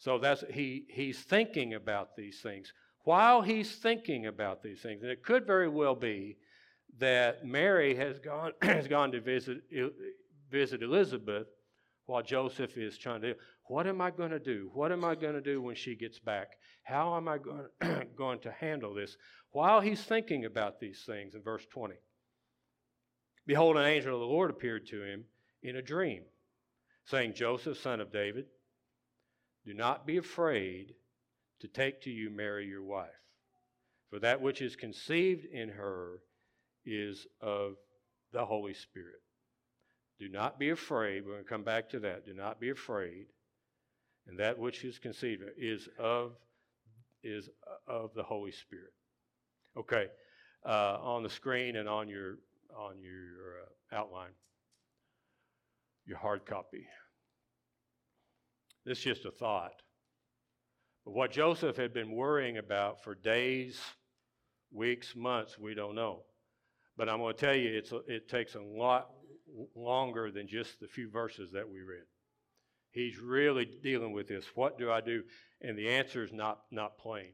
So 0.00 0.18
that's 0.18 0.42
he 0.50 0.86
he's 0.88 1.20
thinking 1.20 1.74
about 1.74 2.16
these 2.16 2.40
things. 2.40 2.72
While 3.04 3.42
he's 3.42 3.76
thinking 3.76 4.26
about 4.26 4.62
these 4.62 4.80
things, 4.80 5.02
and 5.02 5.10
it 5.10 5.22
could 5.22 5.46
very 5.46 5.68
well 5.68 5.94
be 5.94 6.38
that 6.98 7.44
Mary 7.44 7.94
has 7.94 8.18
gone 8.18 8.52
has 8.62 8.88
gone 8.88 9.12
to 9.12 9.20
visit 9.20 9.58
visit 10.50 10.82
Elizabeth 10.82 11.48
while 12.06 12.22
Joseph 12.22 12.76
is 12.78 12.96
trying 12.96 13.20
to 13.20 13.34
what 13.64 13.86
am 13.86 14.00
I 14.00 14.10
going 14.10 14.30
to 14.30 14.40
do? 14.40 14.70
What 14.72 14.90
am 14.90 15.04
I 15.04 15.14
going 15.14 15.34
to 15.34 15.40
do 15.40 15.60
when 15.60 15.76
she 15.76 15.94
gets 15.94 16.18
back? 16.18 16.56
How 16.82 17.16
am 17.16 17.28
I 17.28 17.38
going, 17.38 17.66
going 18.16 18.40
to 18.40 18.50
handle 18.50 18.94
this? 18.94 19.16
While 19.52 19.80
he's 19.80 20.02
thinking 20.02 20.46
about 20.46 20.80
these 20.80 21.04
things 21.06 21.34
in 21.34 21.42
verse 21.42 21.66
20. 21.72 21.94
Behold, 23.46 23.76
an 23.76 23.84
angel 23.84 24.14
of 24.14 24.20
the 24.20 24.26
Lord 24.26 24.50
appeared 24.50 24.86
to 24.88 25.02
him 25.02 25.24
in 25.62 25.76
a 25.76 25.82
dream, 25.82 26.22
saying, 27.04 27.34
Joseph, 27.34 27.78
son 27.78 28.00
of 28.00 28.12
David, 28.12 28.46
do 29.70 29.76
not 29.76 30.04
be 30.04 30.16
afraid 30.16 30.94
to 31.60 31.68
take 31.68 32.00
to 32.02 32.10
you 32.10 32.28
Mary 32.28 32.66
your 32.66 32.82
wife, 32.82 33.08
for 34.08 34.18
that 34.18 34.40
which 34.40 34.60
is 34.60 34.74
conceived 34.74 35.44
in 35.44 35.68
her 35.68 36.22
is 36.84 37.24
of 37.40 37.76
the 38.32 38.44
Holy 38.44 38.74
Spirit. 38.74 39.22
Do 40.18 40.28
not 40.28 40.58
be 40.58 40.70
afraid. 40.70 41.24
We're 41.24 41.34
going 41.34 41.44
to 41.44 41.48
come 41.48 41.62
back 41.62 41.88
to 41.90 42.00
that. 42.00 42.26
Do 42.26 42.34
not 42.34 42.58
be 42.58 42.70
afraid. 42.70 43.26
And 44.26 44.40
that 44.40 44.58
which 44.58 44.82
is 44.84 44.98
conceived 44.98 45.42
is 45.56 45.88
of 46.00 46.32
is 47.22 47.48
of 47.86 48.12
the 48.14 48.24
Holy 48.24 48.50
Spirit. 48.50 48.92
Okay, 49.76 50.06
uh, 50.66 50.98
on 51.00 51.22
the 51.22 51.30
screen 51.30 51.76
and 51.76 51.88
on 51.88 52.08
your 52.08 52.38
on 52.76 53.00
your 53.00 53.60
uh, 53.62 53.96
outline, 53.96 54.32
your 56.06 56.18
hard 56.18 56.44
copy. 56.44 56.88
This 58.84 58.98
is 58.98 59.04
just 59.04 59.24
a 59.24 59.30
thought. 59.30 59.82
But 61.04 61.14
what 61.14 61.30
Joseph 61.30 61.76
had 61.76 61.92
been 61.92 62.12
worrying 62.12 62.58
about 62.58 63.02
for 63.02 63.14
days, 63.14 63.80
weeks, 64.72 65.14
months, 65.16 65.58
we 65.58 65.74
don't 65.74 65.94
know. 65.94 66.22
But 66.96 67.08
I'm 67.08 67.18
going 67.18 67.34
to 67.34 67.40
tell 67.40 67.54
you, 67.54 67.70
it's 67.76 67.92
it 68.08 68.28
takes 68.28 68.54
a 68.54 68.60
lot 68.60 69.10
longer 69.74 70.30
than 70.30 70.46
just 70.46 70.80
the 70.80 70.86
few 70.86 71.10
verses 71.10 71.50
that 71.52 71.68
we 71.68 71.80
read. 71.80 72.04
He's 72.92 73.18
really 73.18 73.64
dealing 73.64 74.12
with 74.12 74.28
this. 74.28 74.44
What 74.54 74.78
do 74.78 74.90
I 74.90 75.00
do? 75.00 75.22
And 75.60 75.78
the 75.78 75.88
answer 75.88 76.24
is 76.24 76.32
not, 76.32 76.60
not 76.70 76.98
plain. 76.98 77.32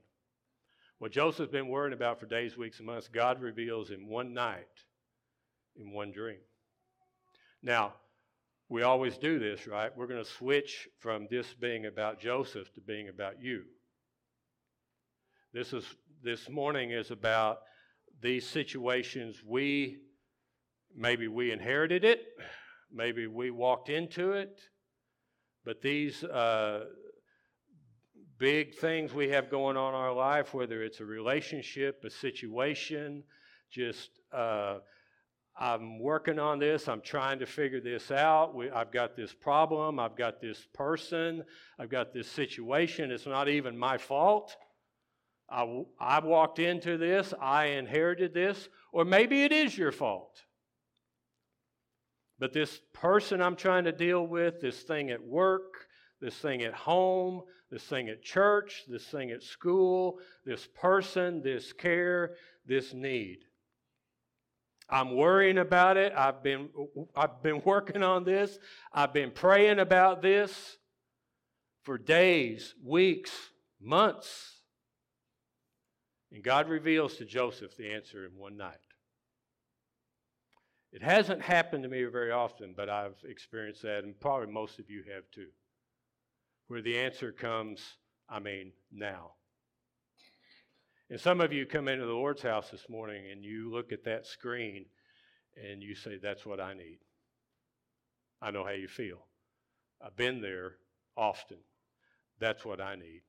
What 0.99 1.13
Joseph's 1.13 1.53
been 1.53 1.69
worrying 1.69 1.93
about 1.93 2.21
for 2.21 2.27
days, 2.27 2.57
weeks, 2.57 2.79
and 2.79 2.87
months, 2.87 3.09
God 3.09 3.41
reveals 3.41 3.91
in 3.91 4.09
one 4.09 4.33
night 4.33 4.67
in 5.77 5.93
one 5.93 6.13
dream. 6.13 6.41
Now, 7.63 7.95
we 8.69 8.83
always 8.83 9.17
do 9.17 9.39
this, 9.39 9.67
right? 9.67 9.97
We're 9.97 10.09
going 10.09 10.23
to 10.23 10.31
switch 10.31 10.89
from 10.99 11.29
this 11.31 11.55
being 11.55 11.87
about 11.87 12.21
Joseph 12.21 12.73
to 12.75 12.81
being 12.81 13.09
about 13.09 13.41
you. 13.41 13.63
This 15.53 15.73
is 15.73 15.85
this 16.23 16.49
morning 16.51 16.91
is 16.91 17.11
about 17.11 17.59
these 18.21 18.49
situations 18.49 19.43
we 19.47 19.99
maybe 20.95 21.29
we 21.29 21.53
inherited 21.53 22.05
it, 22.05 22.23
maybe 22.93 23.27
we 23.27 23.51
walked 23.51 23.89
into 23.89 24.33
it, 24.33 24.61
but 25.65 25.83
these 25.83 26.25
uh, 26.25 26.87
big 28.39 28.75
things 28.75 29.13
we 29.13 29.29
have 29.29 29.51
going 29.51 29.77
on 29.77 29.95
in 29.95 30.01
our 30.01 30.13
life, 30.13 30.55
whether 30.55 30.83
it's 30.83 31.01
a 31.01 31.05
relationship, 31.05 32.03
a 32.05 32.11
situation, 32.11 33.23
just 33.71 34.11
uh, 34.33 34.79
I'm 35.59 35.99
working 35.99 36.39
on 36.39 36.59
this. 36.59 36.87
I'm 36.87 37.01
trying 37.01 37.39
to 37.39 37.47
figure 37.47 37.81
this 37.81 38.11
out. 38.11 38.55
We, 38.55 38.71
I've 38.71 38.93
got 38.93 39.17
this 39.17 39.33
problem. 39.33 39.99
I've 39.99 40.17
got 40.17 40.41
this 40.41 40.67
person. 40.75 41.45
I've 41.79 41.89
got 41.89 42.13
this 42.13 42.29
situation. 42.29 43.11
It's 43.11 43.27
not 43.27 43.49
even 43.49 43.77
my 43.77 43.97
fault. 43.97 44.55
I, 45.49 45.83
I 45.99 46.19
walked 46.21 46.59
into 46.59 46.99
this. 46.99 47.33
I 47.41 47.67
inherited 47.67 48.35
this. 48.35 48.69
Or 48.93 49.05
maybe 49.07 49.45
it 49.45 49.53
is 49.53 49.79
your 49.79 49.93
fault. 49.93 50.43
But 52.39 52.53
this 52.53 52.81
person 52.93 53.41
I'm 53.41 53.57
trying 53.57 53.85
to 53.85 53.93
deal 53.93 54.27
with, 54.27 54.61
this 54.61 54.83
thing 54.83 55.11
at 55.11 55.25
work, 55.25 55.87
this 56.21 56.35
thing 56.35 56.63
at 56.63 56.75
home, 56.75 57.41
this 57.71 57.83
thing 57.83 58.11
at 58.11 58.23
church, 58.23 58.85
this 58.89 59.05
thing 59.05 59.31
at 59.31 59.43
school, 59.43 60.19
this 60.45 60.69
person, 60.75 61.43
this 61.43 61.73
care, 61.73 62.35
this 62.67 62.93
need. 62.93 63.39
I'm 64.89 65.17
worrying 65.17 65.59
about 65.59 65.97
it. 65.97 66.13
I've 66.17 66.43
been, 66.43 66.69
I've 67.17 67.43
been 67.43 67.61
working 67.65 68.03
on 68.03 68.25
this. 68.25 68.59
I've 68.93 69.13
been 69.13 69.31
praying 69.33 69.81
about 69.81 70.23
this 70.23 70.77
for 71.85 71.99
days, 71.99 72.75
weeks, 72.85 73.33
months. 73.81 74.61
And 76.33 76.43
God 76.43 76.69
reveals 76.69 77.17
to 77.17 77.25
Joseph 77.25 77.77
the 77.77 77.93
answer 77.93 78.25
in 78.25 78.37
one 78.37 78.57
night. 78.57 78.77
It 80.93 81.03
hasn't 81.03 81.43
happened 81.43 81.83
to 81.83 81.89
me 81.89 82.05
very 82.05 82.31
often, 82.31 82.75
but 82.77 82.89
I've 82.89 83.17
experienced 83.29 83.83
that, 83.83 84.05
and 84.05 84.19
probably 84.19 84.53
most 84.53 84.79
of 84.79 84.89
you 84.89 85.03
have 85.13 85.25
too, 85.31 85.49
where 86.69 86.81
the 86.81 86.99
answer 86.99 87.33
comes, 87.33 87.81
I 88.29 88.39
mean, 88.39 88.73
now. 88.91 89.36
And 91.09 91.21
some 91.21 91.41
of 91.41 91.53
you 91.53 91.67
come 91.67 91.89
into 91.89 92.05
the 92.05 92.13
Lord's 92.13 92.43
house 92.43 92.71
this 92.71 92.89
morning 92.89 93.25
and 93.31 93.45
you 93.45 93.71
look 93.71 93.93
at 93.93 94.05
that 94.05 94.27
screen 94.27 94.87
and 95.57 95.83
you 95.83 95.95
say, 95.95 96.19
That's 96.21 96.45
what 96.45 96.61
I 96.61 96.75
need. 96.75 96.99
I 98.43 98.51
know 98.51 98.65
how 98.65 98.73
you 98.73 98.89
feel. 98.89 99.27
I've 100.05 100.17
been 100.17 100.41
there 100.41 100.77
often. 101.17 101.59
That's 102.39 102.65
what 102.65 102.81
I 102.81 102.97
need. 102.97 103.23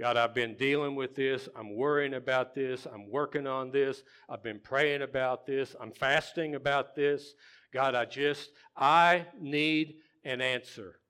God, 0.00 0.16
I've 0.16 0.34
been 0.34 0.54
dealing 0.54 0.94
with 0.94 1.16
this. 1.16 1.48
I'm 1.56 1.74
worrying 1.74 2.14
about 2.14 2.54
this. 2.54 2.86
I'm 2.86 3.10
working 3.10 3.46
on 3.48 3.72
this. 3.72 4.04
I've 4.28 4.42
been 4.42 4.60
praying 4.60 5.02
about 5.02 5.44
this. 5.44 5.74
I'm 5.80 5.90
fasting 5.90 6.54
about 6.54 6.94
this. 6.94 7.34
God, 7.72 7.96
I 7.96 8.04
just, 8.04 8.50
I 8.76 9.26
need 9.40 9.96
an 10.24 10.40
answer. 10.40 11.00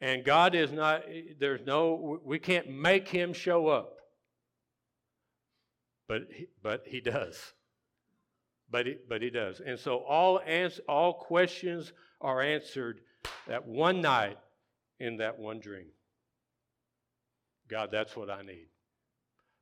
And 0.00 0.24
God 0.24 0.54
is 0.54 0.70
not, 0.70 1.02
there's 1.40 1.64
no, 1.66 2.20
we 2.24 2.38
can't 2.38 2.70
make 2.70 3.08
him 3.08 3.32
show 3.32 3.66
up. 3.66 3.96
But 6.06 6.28
he, 6.32 6.46
but 6.62 6.84
he 6.86 7.00
does. 7.00 7.52
But 8.70 8.86
he, 8.86 8.96
but 9.08 9.22
he 9.22 9.30
does. 9.30 9.60
And 9.64 9.78
so 9.78 9.98
all, 9.98 10.40
ans- 10.46 10.80
all 10.88 11.14
questions 11.14 11.92
are 12.20 12.40
answered 12.40 13.00
that 13.48 13.66
one 13.66 14.00
night 14.00 14.38
in 15.00 15.16
that 15.18 15.38
one 15.38 15.58
dream. 15.58 15.88
God, 17.68 17.90
that's 17.90 18.16
what 18.16 18.30
I 18.30 18.42
need. 18.42 18.68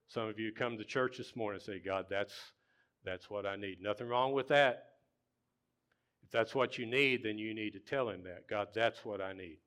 Some 0.08 0.28
of 0.28 0.38
you 0.38 0.52
come 0.52 0.78
to 0.78 0.84
church 0.84 1.18
this 1.18 1.34
morning 1.34 1.60
and 1.60 1.64
say, 1.64 1.80
God, 1.84 2.06
that's, 2.08 2.34
that's 3.04 3.28
what 3.28 3.46
I 3.46 3.56
need. 3.56 3.78
Nothing 3.80 4.08
wrong 4.08 4.32
with 4.32 4.48
that. 4.48 4.84
If 6.22 6.30
that's 6.30 6.54
what 6.54 6.78
you 6.78 6.86
need, 6.86 7.22
then 7.24 7.38
you 7.38 7.54
need 7.54 7.72
to 7.72 7.80
tell 7.80 8.08
him 8.08 8.22
that. 8.24 8.48
God, 8.48 8.68
that's 8.74 9.04
what 9.04 9.20
I 9.20 9.32
need. 9.32 9.58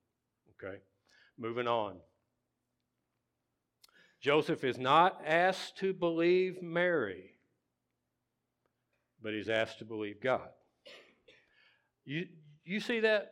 Okay? 0.61 0.77
Moving 1.37 1.67
on. 1.67 1.97
Joseph 4.21 4.63
is 4.63 4.77
not 4.77 5.21
asked 5.25 5.77
to 5.77 5.93
believe 5.93 6.61
Mary, 6.61 7.31
but 9.21 9.33
he's 9.33 9.49
asked 9.49 9.79
to 9.79 9.85
believe 9.85 10.21
God. 10.21 10.49
You, 12.03 12.27
you 12.65 12.81
see 12.81 12.99
that? 13.01 13.31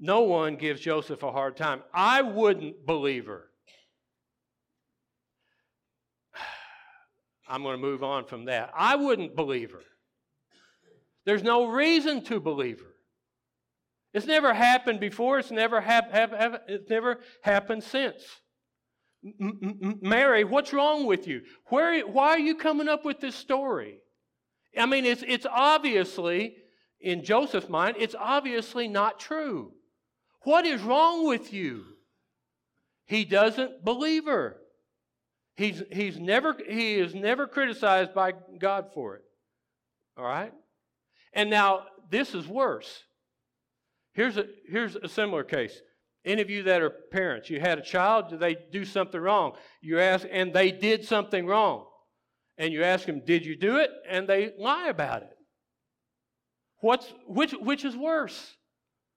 No 0.00 0.22
one 0.22 0.56
gives 0.56 0.80
Joseph 0.80 1.22
a 1.22 1.30
hard 1.32 1.56
time. 1.56 1.82
I 1.92 2.22
wouldn't 2.22 2.86
believe 2.86 3.26
her. 3.26 3.44
I'm 7.48 7.62
going 7.62 7.76
to 7.76 7.82
move 7.82 8.02
on 8.02 8.24
from 8.24 8.46
that. 8.46 8.70
I 8.74 8.96
wouldn't 8.96 9.36
believe 9.36 9.72
her. 9.72 9.82
There's 11.26 11.42
no 11.42 11.66
reason 11.66 12.22
to 12.24 12.40
believe 12.40 12.80
her. 12.80 12.93
It's 14.14 14.26
never 14.26 14.54
happened 14.54 15.00
before. 15.00 15.40
It's 15.40 15.50
never, 15.50 15.80
hap- 15.80 16.12
hap- 16.12 16.32
hap- 16.32 16.62
it's 16.68 16.88
never 16.88 17.18
happened 17.42 17.82
since. 17.82 18.22
M- 19.24 19.58
M- 19.82 19.98
Mary, 20.00 20.44
what's 20.44 20.72
wrong 20.72 21.04
with 21.04 21.26
you? 21.26 21.42
Where, 21.66 22.06
why 22.06 22.28
are 22.28 22.38
you 22.38 22.54
coming 22.54 22.88
up 22.88 23.04
with 23.04 23.18
this 23.18 23.34
story? 23.34 23.98
I 24.78 24.86
mean, 24.86 25.04
it's, 25.04 25.24
it's 25.26 25.46
obviously, 25.50 26.54
in 27.00 27.24
Joseph's 27.24 27.68
mind, 27.68 27.96
it's 27.98 28.14
obviously 28.16 28.86
not 28.86 29.18
true. 29.18 29.72
What 30.42 30.64
is 30.64 30.80
wrong 30.80 31.26
with 31.26 31.52
you? 31.52 31.84
He 33.06 33.24
doesn't 33.24 33.84
believe 33.84 34.26
her. 34.26 34.58
He's, 35.56 35.82
he's 35.90 36.18
never, 36.18 36.56
he 36.68 36.94
is 36.94 37.14
never 37.14 37.46
criticized 37.48 38.14
by 38.14 38.34
God 38.60 38.86
for 38.94 39.16
it. 39.16 39.22
All 40.16 40.24
right? 40.24 40.52
And 41.32 41.50
now, 41.50 41.86
this 42.10 42.34
is 42.34 42.46
worse. 42.46 43.02
Here's 44.14 44.36
a, 44.36 44.46
here's 44.68 44.96
a 44.96 45.08
similar 45.08 45.44
case. 45.44 45.80
Any 46.24 46.40
of 46.40 46.48
you 46.48 46.62
that 46.62 46.80
are 46.80 46.90
parents, 46.90 47.50
you 47.50 47.60
had 47.60 47.78
a 47.78 47.82
child, 47.82 48.30
did 48.30 48.40
they 48.40 48.56
do 48.72 48.84
something 48.84 49.20
wrong? 49.20 49.52
You 49.82 50.00
ask, 50.00 50.26
and 50.30 50.54
they 50.54 50.70
did 50.70 51.04
something 51.04 51.46
wrong. 51.46 51.84
And 52.56 52.72
you 52.72 52.82
ask 52.82 53.04
them, 53.04 53.22
did 53.26 53.44
you 53.44 53.56
do 53.56 53.76
it? 53.76 53.90
And 54.08 54.28
they 54.28 54.52
lie 54.58 54.88
about 54.88 55.22
it. 55.22 55.36
What's, 56.80 57.12
which, 57.26 57.52
which 57.52 57.84
is 57.84 57.96
worse? 57.96 58.54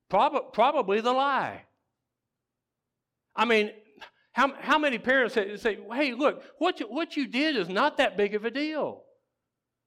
Prob- 0.09 0.51
probably 0.53 0.99
the 0.99 1.13
lie. 1.13 1.63
I 3.35 3.45
mean, 3.45 3.71
how, 4.31 4.53
how 4.59 4.79
many 4.79 4.97
parents 4.97 5.35
say, 5.35 5.55
say, 5.57 5.77
hey, 5.93 6.13
look, 6.13 6.43
what 6.57 6.79
you, 6.79 6.87
what 6.87 7.15
you 7.15 7.27
did 7.27 7.55
is 7.55 7.69
not 7.69 7.97
that 7.97 8.17
big 8.17 8.35
of 8.35 8.45
a 8.45 8.51
deal, 8.51 9.03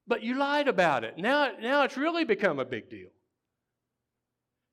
but 0.06 0.22
you 0.22 0.38
lied 0.38 0.68
about 0.68 1.04
it. 1.04 1.18
Now, 1.18 1.52
now 1.60 1.82
it's 1.82 1.96
really 1.96 2.24
become 2.24 2.58
a 2.58 2.64
big 2.64 2.88
deal. 2.88 3.08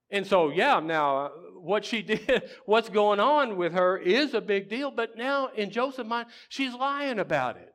And 0.10 0.26
so, 0.26 0.50
yeah, 0.50 0.80
now 0.80 1.18
uh, 1.18 1.30
what 1.60 1.86
she 1.86 2.02
did, 2.04 2.50
what's 2.66 2.90
going 2.90 3.20
on 3.20 3.58
with 3.58 3.74
her 3.74 3.98
is 3.98 4.34
a 4.34 4.42
big 4.42 4.70
deal, 4.70 4.92
but 4.92 5.18
now 5.18 5.50
in 5.56 5.70
Joseph's 5.70 6.08
mind, 6.08 6.28
she's 6.50 6.74
lying 6.74 7.20
about 7.20 7.58
it. 7.58 7.74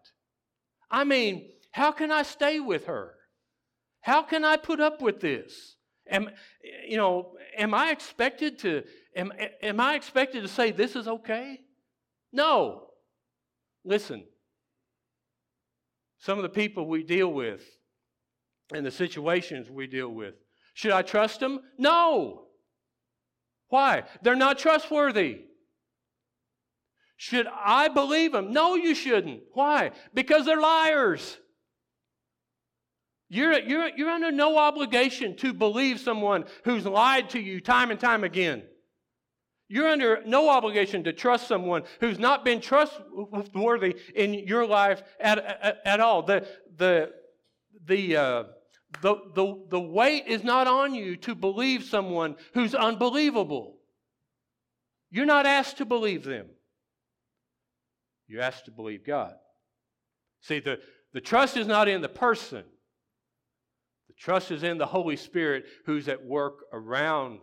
I 0.90 1.04
mean, 1.04 1.50
how 1.70 1.92
can 1.92 2.10
I 2.10 2.22
stay 2.22 2.60
with 2.60 2.86
her? 2.86 3.14
How 4.00 4.22
can 4.22 4.44
I 4.44 4.56
put 4.56 4.80
up 4.80 5.00
with 5.00 5.20
this? 5.20 5.76
Am, 6.10 6.28
you 6.86 6.96
know, 6.96 7.34
am 7.56 7.72
I 7.72 7.90
expected 7.90 8.58
to, 8.60 8.82
am, 9.16 9.32
am 9.62 9.80
I 9.80 9.94
expected 9.94 10.42
to 10.42 10.48
say 10.48 10.70
this 10.70 10.96
is 10.96 11.06
okay? 11.06 11.60
No. 12.32 12.88
Listen, 13.84 14.24
some 16.18 16.38
of 16.38 16.42
the 16.42 16.48
people 16.48 16.86
we 16.86 17.02
deal 17.02 17.32
with 17.32 17.62
and 18.72 18.84
the 18.84 18.90
situations 18.90 19.70
we 19.70 19.86
deal 19.86 20.08
with, 20.08 20.34
should 20.74 20.92
I 20.92 21.02
trust 21.02 21.40
them? 21.40 21.60
No. 21.78 22.44
Why? 23.68 24.04
They're 24.22 24.36
not 24.36 24.58
trustworthy. 24.58 25.42
Should 27.16 27.46
I 27.46 27.88
believe 27.88 28.32
them? 28.32 28.52
No, 28.52 28.74
you 28.74 28.94
shouldn't. 28.94 29.42
Why? 29.52 29.92
Because 30.12 30.44
they're 30.44 30.60
liars. 30.60 31.38
You're, 33.28 33.58
you're, 33.60 33.88
you're 33.96 34.10
under 34.10 34.30
no 34.30 34.58
obligation 34.58 35.36
to 35.36 35.54
believe 35.54 36.00
someone 36.00 36.44
who's 36.64 36.84
lied 36.84 37.30
to 37.30 37.40
you 37.40 37.60
time 37.60 37.90
and 37.90 37.98
time 37.98 38.24
again. 38.24 38.62
You're 39.68 39.88
under 39.88 40.20
no 40.26 40.50
obligation 40.50 41.04
to 41.04 41.14
trust 41.14 41.48
someone 41.48 41.84
who's 42.00 42.18
not 42.18 42.44
been 42.44 42.60
trustworthy 42.60 43.96
in 44.14 44.34
your 44.34 44.66
life 44.66 45.02
at, 45.18 45.38
at, 45.38 45.78
at 45.86 46.00
all. 46.00 46.24
The, 46.24 46.46
the, 46.76 47.10
the, 47.86 48.16
uh, 48.16 48.44
the, 49.00 49.16
the, 49.34 49.64
the 49.70 49.80
weight 49.80 50.24
is 50.26 50.44
not 50.44 50.66
on 50.66 50.94
you 50.94 51.16
to 51.16 51.34
believe 51.34 51.84
someone 51.84 52.36
who's 52.54 52.74
unbelievable. 52.74 53.78
You're 55.10 55.26
not 55.26 55.46
asked 55.46 55.78
to 55.78 55.84
believe 55.84 56.24
them. 56.24 56.46
You're 58.28 58.42
asked 58.42 58.66
to 58.66 58.70
believe 58.70 59.04
God. 59.06 59.34
See, 60.40 60.58
the, 60.58 60.80
the 61.12 61.20
trust 61.20 61.56
is 61.56 61.66
not 61.66 61.88
in 61.88 62.00
the 62.00 62.08
person, 62.08 62.64
the 64.08 64.14
trust 64.18 64.50
is 64.50 64.62
in 64.62 64.78
the 64.78 64.86
Holy 64.86 65.16
Spirit 65.16 65.64
who's 65.86 66.08
at 66.08 66.24
work 66.24 66.60
around 66.72 67.40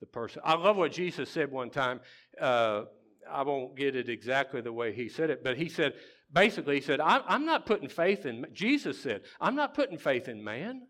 the 0.00 0.06
person. 0.06 0.42
I 0.44 0.54
love 0.54 0.76
what 0.76 0.92
Jesus 0.92 1.28
said 1.30 1.50
one 1.50 1.70
time. 1.70 2.00
Uh, 2.40 2.84
I 3.30 3.42
won't 3.42 3.76
get 3.76 3.96
it 3.96 4.08
exactly 4.08 4.60
the 4.60 4.72
way 4.72 4.92
he 4.92 5.08
said 5.08 5.30
it, 5.30 5.44
but 5.44 5.56
he 5.56 5.68
said, 5.68 5.94
basically, 6.32 6.76
he 6.76 6.80
said, 6.80 7.00
I'm 7.00 7.44
not 7.44 7.66
putting 7.66 7.88
faith 7.88 8.26
in, 8.26 8.46
Jesus 8.52 9.00
said, 9.00 9.22
I'm 9.40 9.54
not 9.54 9.74
putting 9.74 9.98
faith 9.98 10.28
in 10.28 10.42
man 10.42 10.86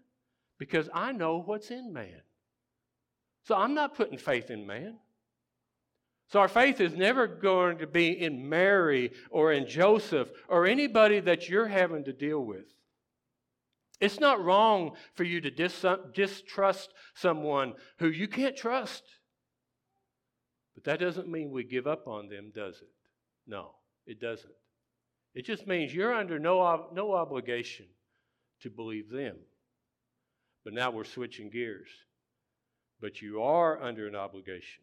because 0.59 0.88
I 0.92 1.12
know 1.12 1.40
what's 1.40 1.70
in 1.70 1.92
man. 1.92 2.20
So 3.44 3.55
I'm 3.55 3.74
not 3.74 3.94
putting 3.94 4.18
faith 4.18 4.51
in 4.51 4.66
man. 4.66 4.98
So 6.31 6.40
our 6.40 6.48
faith 6.48 6.81
is 6.81 6.94
never 6.94 7.27
going 7.27 7.79
to 7.79 7.87
be 7.87 8.09
in 8.09 8.48
Mary 8.48 9.12
or 9.31 9.53
in 9.53 9.66
Joseph 9.66 10.29
or 10.48 10.66
anybody 10.66 11.20
that 11.20 11.48
you're 11.48 11.68
having 11.68 12.05
to 12.05 12.12
deal 12.12 12.44
with. 12.44 12.66
It's 14.01 14.20
not 14.20 14.44
wrong 14.44 14.92
for 15.14 15.24
you 15.24 15.40
to 15.40 15.51
dis- 15.51 15.85
distrust 16.14 16.92
someone 17.14 17.74
who 17.98 18.09
you 18.09 18.29
can't 18.29 18.57
trust. 18.57 19.03
But 20.74 20.85
that 20.85 21.01
doesn't 21.01 21.29
mean 21.29 21.51
we 21.51 21.64
give 21.64 21.87
up 21.87 22.07
on 22.07 22.29
them, 22.29 22.53
does 22.55 22.77
it? 22.77 22.90
No, 23.46 23.70
it 24.07 24.20
doesn't. 24.20 24.53
It 25.35 25.45
just 25.45 25.67
means 25.67 25.95
you're 25.95 26.14
under 26.14 26.38
no, 26.38 26.88
no 26.93 27.12
obligation 27.12 27.87
to 28.63 28.71
believe 28.71 29.11
them. 29.11 29.37
But 30.65 30.75
now 30.75 30.90
we're 30.90 31.05
switching 31.05 31.50
gears. 31.50 31.88
But 33.00 33.23
you 33.23 33.42
are 33.42 33.81
under 33.83 34.07
an 34.07 34.17
obligation 34.17 34.83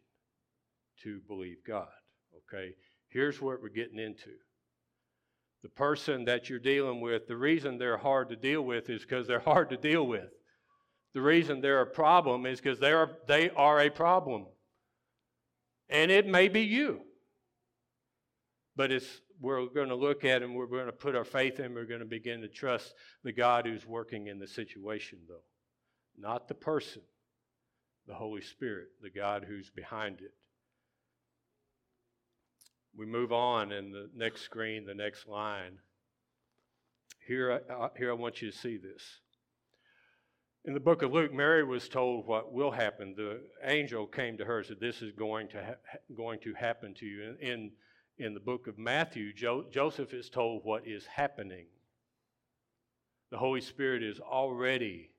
to 1.02 1.20
believe 1.28 1.58
God. 1.66 1.88
Okay? 2.36 2.74
Here's 3.08 3.40
what 3.40 3.62
we're 3.62 3.68
getting 3.68 3.98
into. 3.98 4.30
The 5.62 5.68
person 5.68 6.24
that 6.24 6.48
you're 6.48 6.58
dealing 6.58 7.00
with, 7.00 7.26
the 7.26 7.36
reason 7.36 7.78
they're 7.78 7.96
hard 7.96 8.28
to 8.30 8.36
deal 8.36 8.62
with 8.62 8.88
is 8.88 9.02
because 9.02 9.26
they're 9.26 9.40
hard 9.40 9.70
to 9.70 9.76
deal 9.76 10.06
with. 10.06 10.30
The 11.12 11.20
reason 11.20 11.60
they're 11.60 11.80
a 11.80 11.86
problem 11.86 12.46
is 12.46 12.60
because 12.60 12.78
they 12.78 12.92
are, 12.92 13.10
they 13.26 13.50
are 13.50 13.80
a 13.80 13.90
problem. 13.90 14.46
And 15.88 16.10
it 16.10 16.26
may 16.26 16.48
be 16.48 16.62
you. 16.62 17.00
But 18.76 18.92
it's, 18.92 19.20
we're 19.40 19.66
going 19.66 19.88
to 19.88 19.94
look 19.94 20.24
at 20.24 20.42
and 20.42 20.54
we're 20.54 20.66
going 20.66 20.86
to 20.86 20.92
put 20.92 21.14
our 21.14 21.24
faith 21.24 21.60
in, 21.60 21.74
we're 21.74 21.84
going 21.84 22.00
to 22.00 22.06
begin 22.06 22.40
to 22.40 22.48
trust 22.48 22.94
the 23.22 23.32
God 23.32 23.66
who's 23.66 23.86
working 23.86 24.28
in 24.28 24.38
the 24.38 24.46
situation, 24.46 25.18
though. 25.28 25.44
Not 26.18 26.48
the 26.48 26.54
person, 26.54 27.02
the 28.06 28.14
Holy 28.14 28.40
Spirit, 28.40 28.88
the 29.02 29.10
God 29.10 29.44
who's 29.46 29.70
behind 29.70 30.20
it. 30.20 30.32
We 32.96 33.04
move 33.04 33.32
on 33.32 33.72
in 33.72 33.90
the 33.90 34.08
next 34.14 34.42
screen, 34.42 34.86
the 34.86 34.94
next 34.94 35.28
line. 35.28 35.78
Here, 37.26 37.60
uh, 37.68 37.88
here 37.96 38.10
I 38.10 38.14
want 38.14 38.40
you 38.40 38.50
to 38.50 38.56
see 38.56 38.78
this. 38.78 39.02
In 40.64 40.74
the 40.74 40.80
book 40.80 41.02
of 41.02 41.12
Luke, 41.12 41.32
Mary 41.32 41.62
was 41.62 41.88
told 41.88 42.26
what 42.26 42.52
will 42.52 42.70
happen. 42.70 43.14
The 43.16 43.40
angel 43.62 44.06
came 44.06 44.38
to 44.38 44.44
her 44.44 44.58
and 44.58 44.66
said, 44.66 44.80
This 44.80 45.02
is 45.02 45.12
going 45.12 45.48
to, 45.48 45.64
ha- 45.64 45.98
going 46.16 46.40
to 46.40 46.54
happen 46.54 46.94
to 46.94 47.06
you. 47.06 47.36
In, 47.40 47.48
in, 47.48 47.70
in 48.18 48.34
the 48.34 48.40
book 48.40 48.66
of 48.66 48.78
Matthew, 48.78 49.32
jo- 49.32 49.66
Joseph 49.70 50.14
is 50.14 50.30
told 50.30 50.62
what 50.64 50.86
is 50.86 51.06
happening. 51.06 51.66
The 53.30 53.38
Holy 53.38 53.60
Spirit 53.60 54.02
is 54.02 54.20
already 54.20 55.10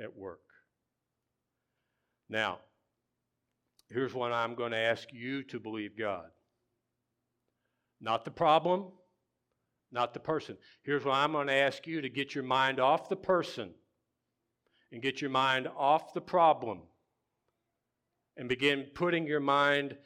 at 0.00 0.16
work. 0.16 0.40
Now, 2.28 2.58
Here's 3.88 4.14
what 4.14 4.32
I'm 4.32 4.54
going 4.54 4.72
to 4.72 4.78
ask 4.78 5.12
you 5.12 5.42
to 5.44 5.60
believe 5.60 5.96
God. 5.96 6.26
Not 8.00 8.24
the 8.24 8.30
problem, 8.30 8.86
not 9.92 10.12
the 10.12 10.20
person. 10.20 10.56
Here's 10.82 11.04
what 11.04 11.14
I'm 11.14 11.32
going 11.32 11.46
to 11.46 11.52
ask 11.52 11.86
you 11.86 12.00
to 12.00 12.08
get 12.08 12.34
your 12.34 12.44
mind 12.44 12.80
off 12.80 13.08
the 13.08 13.16
person 13.16 13.70
and 14.92 15.00
get 15.00 15.20
your 15.20 15.30
mind 15.30 15.68
off 15.76 16.12
the 16.12 16.20
problem 16.20 16.82
and 18.36 18.48
begin 18.48 18.86
putting 18.94 19.26
your 19.26 19.40
mind 19.40 19.96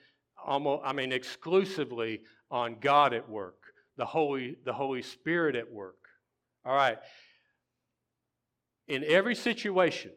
almost 0.47 0.83
I 0.85 0.93
mean 0.93 1.13
exclusively 1.13 2.23
on 2.51 2.77
God 2.81 3.15
at 3.15 3.29
work, 3.29 3.59
the 3.97 4.07
Holy 4.07 4.57
the 4.65 4.73
Holy 4.73 5.03
Spirit 5.03 5.57
at 5.57 5.71
work. 5.71 5.97
All 6.65 6.75
right. 6.75 6.99
In 8.89 9.05
every 9.05 9.35
situation, 9.35 10.11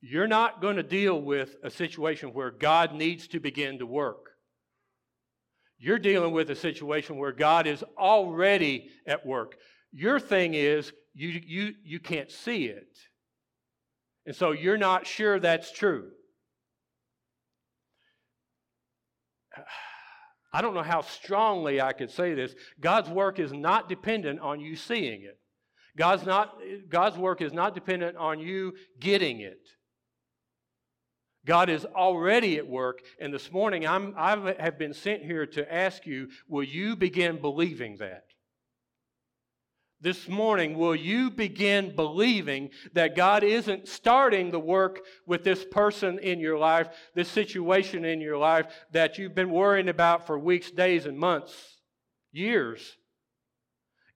you're 0.00 0.26
not 0.26 0.60
going 0.60 0.76
to 0.76 0.82
deal 0.82 1.20
with 1.20 1.56
a 1.62 1.70
situation 1.70 2.32
where 2.32 2.50
God 2.50 2.94
needs 2.94 3.28
to 3.28 3.40
begin 3.40 3.78
to 3.78 3.86
work. 3.86 4.30
You're 5.78 5.98
dealing 5.98 6.32
with 6.32 6.50
a 6.50 6.56
situation 6.56 7.16
where 7.18 7.32
God 7.32 7.66
is 7.66 7.84
already 7.98 8.90
at 9.06 9.26
work. 9.26 9.56
Your 9.92 10.18
thing 10.18 10.54
is 10.54 10.92
you, 11.14 11.28
you, 11.28 11.74
you 11.84 12.00
can't 12.00 12.30
see 12.30 12.64
it. 12.66 12.98
And 14.26 14.34
so 14.34 14.52
you're 14.52 14.78
not 14.78 15.06
sure 15.06 15.38
that's 15.38 15.70
true. 15.70 16.10
I 20.52 20.62
don't 20.62 20.74
know 20.74 20.82
how 20.82 21.02
strongly 21.02 21.80
I 21.80 21.92
could 21.92 22.10
say 22.10 22.34
this. 22.34 22.54
God's 22.80 23.10
work 23.10 23.38
is 23.38 23.52
not 23.52 23.88
dependent 23.88 24.40
on 24.40 24.60
you 24.60 24.76
seeing 24.76 25.22
it. 25.22 25.38
God's, 25.96 26.26
not, 26.26 26.56
God's 26.88 27.16
work 27.16 27.40
is 27.40 27.52
not 27.52 27.74
dependent 27.74 28.16
on 28.16 28.38
you 28.38 28.74
getting 29.00 29.40
it. 29.40 29.60
God 31.46 31.70
is 31.70 31.84
already 31.84 32.58
at 32.58 32.66
work, 32.66 33.00
and 33.20 33.32
this 33.32 33.52
morning 33.52 33.86
I'm, 33.86 34.14
I 34.16 34.54
have 34.58 34.78
been 34.78 34.92
sent 34.92 35.22
here 35.22 35.46
to 35.46 35.72
ask 35.72 36.04
you 36.04 36.28
will 36.48 36.64
you 36.64 36.96
begin 36.96 37.40
believing 37.40 37.96
that? 37.98 38.24
This 40.00 40.28
morning, 40.28 40.76
will 40.76 40.94
you 40.94 41.30
begin 41.30 41.96
believing 41.96 42.70
that 42.92 43.16
God 43.16 43.42
isn't 43.42 43.88
starting 43.88 44.50
the 44.50 44.60
work 44.60 45.00
with 45.26 45.42
this 45.42 45.64
person 45.64 46.18
in 46.18 46.38
your 46.38 46.58
life, 46.58 46.88
this 47.14 47.28
situation 47.30 48.04
in 48.04 48.20
your 48.20 48.36
life 48.36 48.66
that 48.92 49.16
you've 49.16 49.34
been 49.34 49.50
worrying 49.50 49.88
about 49.88 50.26
for 50.26 50.38
weeks, 50.38 50.70
days, 50.70 51.06
and 51.06 51.18
months, 51.18 51.78
years? 52.32 52.96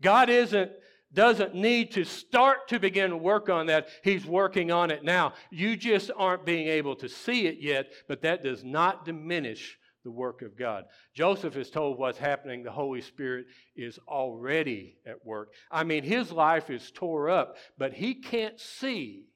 God 0.03 0.29
isn't 0.29 0.71
doesn't 1.13 1.55
need 1.55 1.91
to 1.93 2.05
start 2.05 2.69
to 2.69 2.79
begin 2.79 3.21
work 3.21 3.49
on 3.49 3.67
that. 3.67 3.89
He's 4.05 4.25
working 4.25 4.71
on 4.71 4.91
it 4.91 5.03
now. 5.03 5.33
You 5.51 5.77
just 5.77 6.11
aren't 6.17 6.47
being 6.47 6.69
able 6.69 6.95
to 6.97 7.09
see 7.09 7.47
it 7.47 7.59
yet, 7.61 7.91
but 8.07 8.23
that 8.23 8.45
does 8.45 8.63
not 8.63 9.05
diminish 9.05 9.77
the 10.05 10.11
work 10.11 10.43
of 10.43 10.57
God. 10.57 10.85
Joseph 11.15 11.57
is 11.57 11.71
told 11.71 11.99
what's 11.99 12.19
happening. 12.19 12.63
The 12.63 12.71
Holy 12.71 13.01
Spirit 13.01 13.47
is 13.77 13.99
already 14.09 14.97
at 15.07 15.25
work. 15.25 15.53
I 15.71 15.85
mean, 15.85 16.03
his 16.03 16.33
life 16.33 16.71
is 16.71 16.91
tore 16.91 17.29
up, 17.29 17.57
but 17.79 17.93
he 17.93 18.15
can't 18.15 18.59
see 18.59 19.27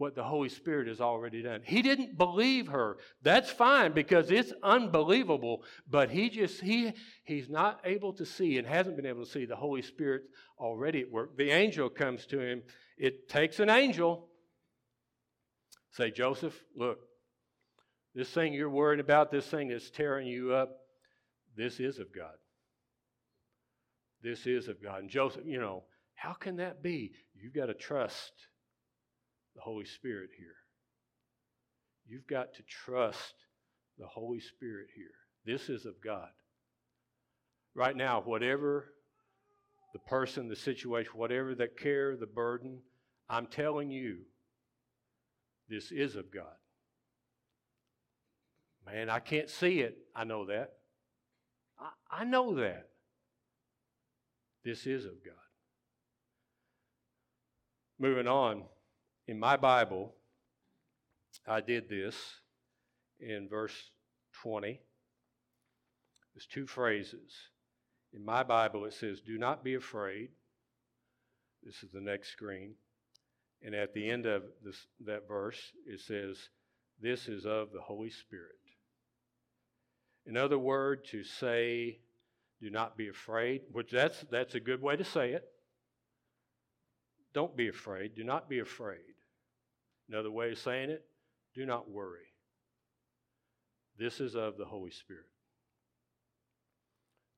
what 0.00 0.14
the 0.14 0.24
Holy 0.24 0.48
Spirit 0.48 0.88
has 0.88 1.00
already 1.00 1.42
done. 1.42 1.60
He 1.62 1.82
didn't 1.82 2.16
believe 2.16 2.68
her. 2.68 2.96
That's 3.22 3.50
fine 3.50 3.92
because 3.92 4.30
it's 4.30 4.52
unbelievable, 4.62 5.62
but 5.88 6.10
he 6.10 6.30
just 6.30 6.62
he 6.62 6.94
he's 7.24 7.50
not 7.50 7.80
able 7.84 8.14
to 8.14 8.24
see 8.24 8.56
and 8.56 8.66
hasn't 8.66 8.96
been 8.96 9.04
able 9.04 9.26
to 9.26 9.30
see 9.30 9.44
the 9.44 9.56
Holy 9.56 9.82
Spirit 9.82 10.22
already 10.58 11.02
at 11.02 11.10
work. 11.10 11.36
The 11.36 11.50
angel 11.50 11.90
comes 11.90 12.24
to 12.26 12.40
him. 12.40 12.62
It 12.96 13.28
takes 13.28 13.60
an 13.60 13.68
angel. 13.68 14.26
Say, 15.92 16.10
Joseph, 16.10 16.58
look, 16.74 17.00
this 18.14 18.30
thing 18.30 18.52
you're 18.52 18.70
worried 18.70 19.00
about, 19.00 19.30
this 19.30 19.46
thing 19.46 19.68
that's 19.68 19.90
tearing 19.90 20.26
you 20.26 20.52
up, 20.52 20.70
this 21.56 21.80
is 21.80 21.98
of 21.98 22.14
God. 22.14 22.34
This 24.22 24.46
is 24.46 24.68
of 24.68 24.82
God. 24.82 25.00
And 25.00 25.10
Joseph, 25.10 25.42
you 25.46 25.60
know, 25.60 25.84
how 26.14 26.32
can 26.32 26.56
that 26.56 26.82
be? 26.82 27.12
You've 27.34 27.54
got 27.54 27.66
to 27.66 27.74
trust 27.74 28.32
the 29.54 29.62
Holy 29.62 29.86
Spirit 29.86 30.30
here. 30.36 30.56
You've 32.06 32.26
got 32.26 32.54
to 32.54 32.62
trust 32.62 33.34
the 33.98 34.06
Holy 34.06 34.40
Spirit 34.40 34.88
here. 34.94 35.12
This 35.46 35.68
is 35.68 35.86
of 35.86 35.94
God. 36.04 36.28
Right 37.74 37.96
now, 37.96 38.20
whatever 38.20 38.92
the 39.92 40.00
person, 40.00 40.48
the 40.48 40.56
situation, 40.56 41.12
whatever 41.14 41.54
the 41.54 41.68
care, 41.68 42.16
the 42.16 42.26
burden, 42.26 42.80
I'm 43.28 43.46
telling 43.46 43.90
you, 43.90 44.18
this 45.68 45.92
is 45.92 46.16
of 46.16 46.32
God. 46.32 46.56
Man, 48.92 49.08
I 49.08 49.20
can't 49.20 49.48
see 49.48 49.80
it. 49.80 49.98
I 50.14 50.24
know 50.24 50.46
that. 50.46 50.72
I, 51.78 52.22
I 52.22 52.24
know 52.24 52.54
that. 52.56 52.88
This 54.64 54.86
is 54.86 55.04
of 55.04 55.24
God. 55.24 55.34
Moving 57.98 58.26
on. 58.26 58.64
In 59.28 59.38
my 59.38 59.56
Bible, 59.56 60.14
I 61.46 61.60
did 61.60 61.88
this 61.88 62.16
in 63.20 63.48
verse 63.48 63.90
20. 64.42 64.80
There's 66.34 66.46
two 66.46 66.66
phrases. 66.66 67.32
In 68.12 68.24
my 68.24 68.42
Bible, 68.42 68.86
it 68.86 68.94
says, 68.94 69.20
Do 69.20 69.38
not 69.38 69.62
be 69.62 69.74
afraid. 69.74 70.30
This 71.62 71.82
is 71.82 71.90
the 71.92 72.00
next 72.00 72.30
screen. 72.30 72.74
And 73.62 73.74
at 73.74 73.94
the 73.94 74.08
end 74.08 74.26
of 74.26 74.42
this, 74.64 74.86
that 75.04 75.28
verse, 75.28 75.60
it 75.86 76.00
says, 76.00 76.48
This 77.00 77.28
is 77.28 77.46
of 77.46 77.72
the 77.72 77.82
Holy 77.82 78.10
Spirit. 78.10 78.59
In 80.26 80.36
other 80.36 80.58
words, 80.58 81.10
to 81.10 81.24
say, 81.24 81.98
Do 82.60 82.70
not 82.70 82.96
be 82.96 83.08
afraid, 83.08 83.62
which 83.72 83.90
that's, 83.90 84.24
that's 84.30 84.54
a 84.54 84.60
good 84.60 84.82
way 84.82 84.96
to 84.96 85.04
say 85.04 85.32
it. 85.32 85.44
Don't 87.32 87.56
be 87.56 87.68
afraid. 87.68 88.14
Do 88.14 88.24
not 88.24 88.48
be 88.48 88.58
afraid. 88.58 88.98
Another 90.08 90.30
way 90.30 90.50
of 90.50 90.58
saying 90.58 90.90
it, 90.90 91.04
do 91.54 91.64
not 91.64 91.88
worry. 91.88 92.26
This 93.96 94.20
is 94.20 94.34
of 94.34 94.56
the 94.56 94.64
Holy 94.64 94.90
Spirit. 94.90 95.26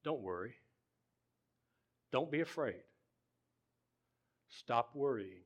Don't 0.05 0.22
worry. 0.22 0.55
Don't 2.12 2.30
be 2.30 2.41
afraid. 2.41 2.83
Stop 4.49 4.91
worrying. 4.95 5.43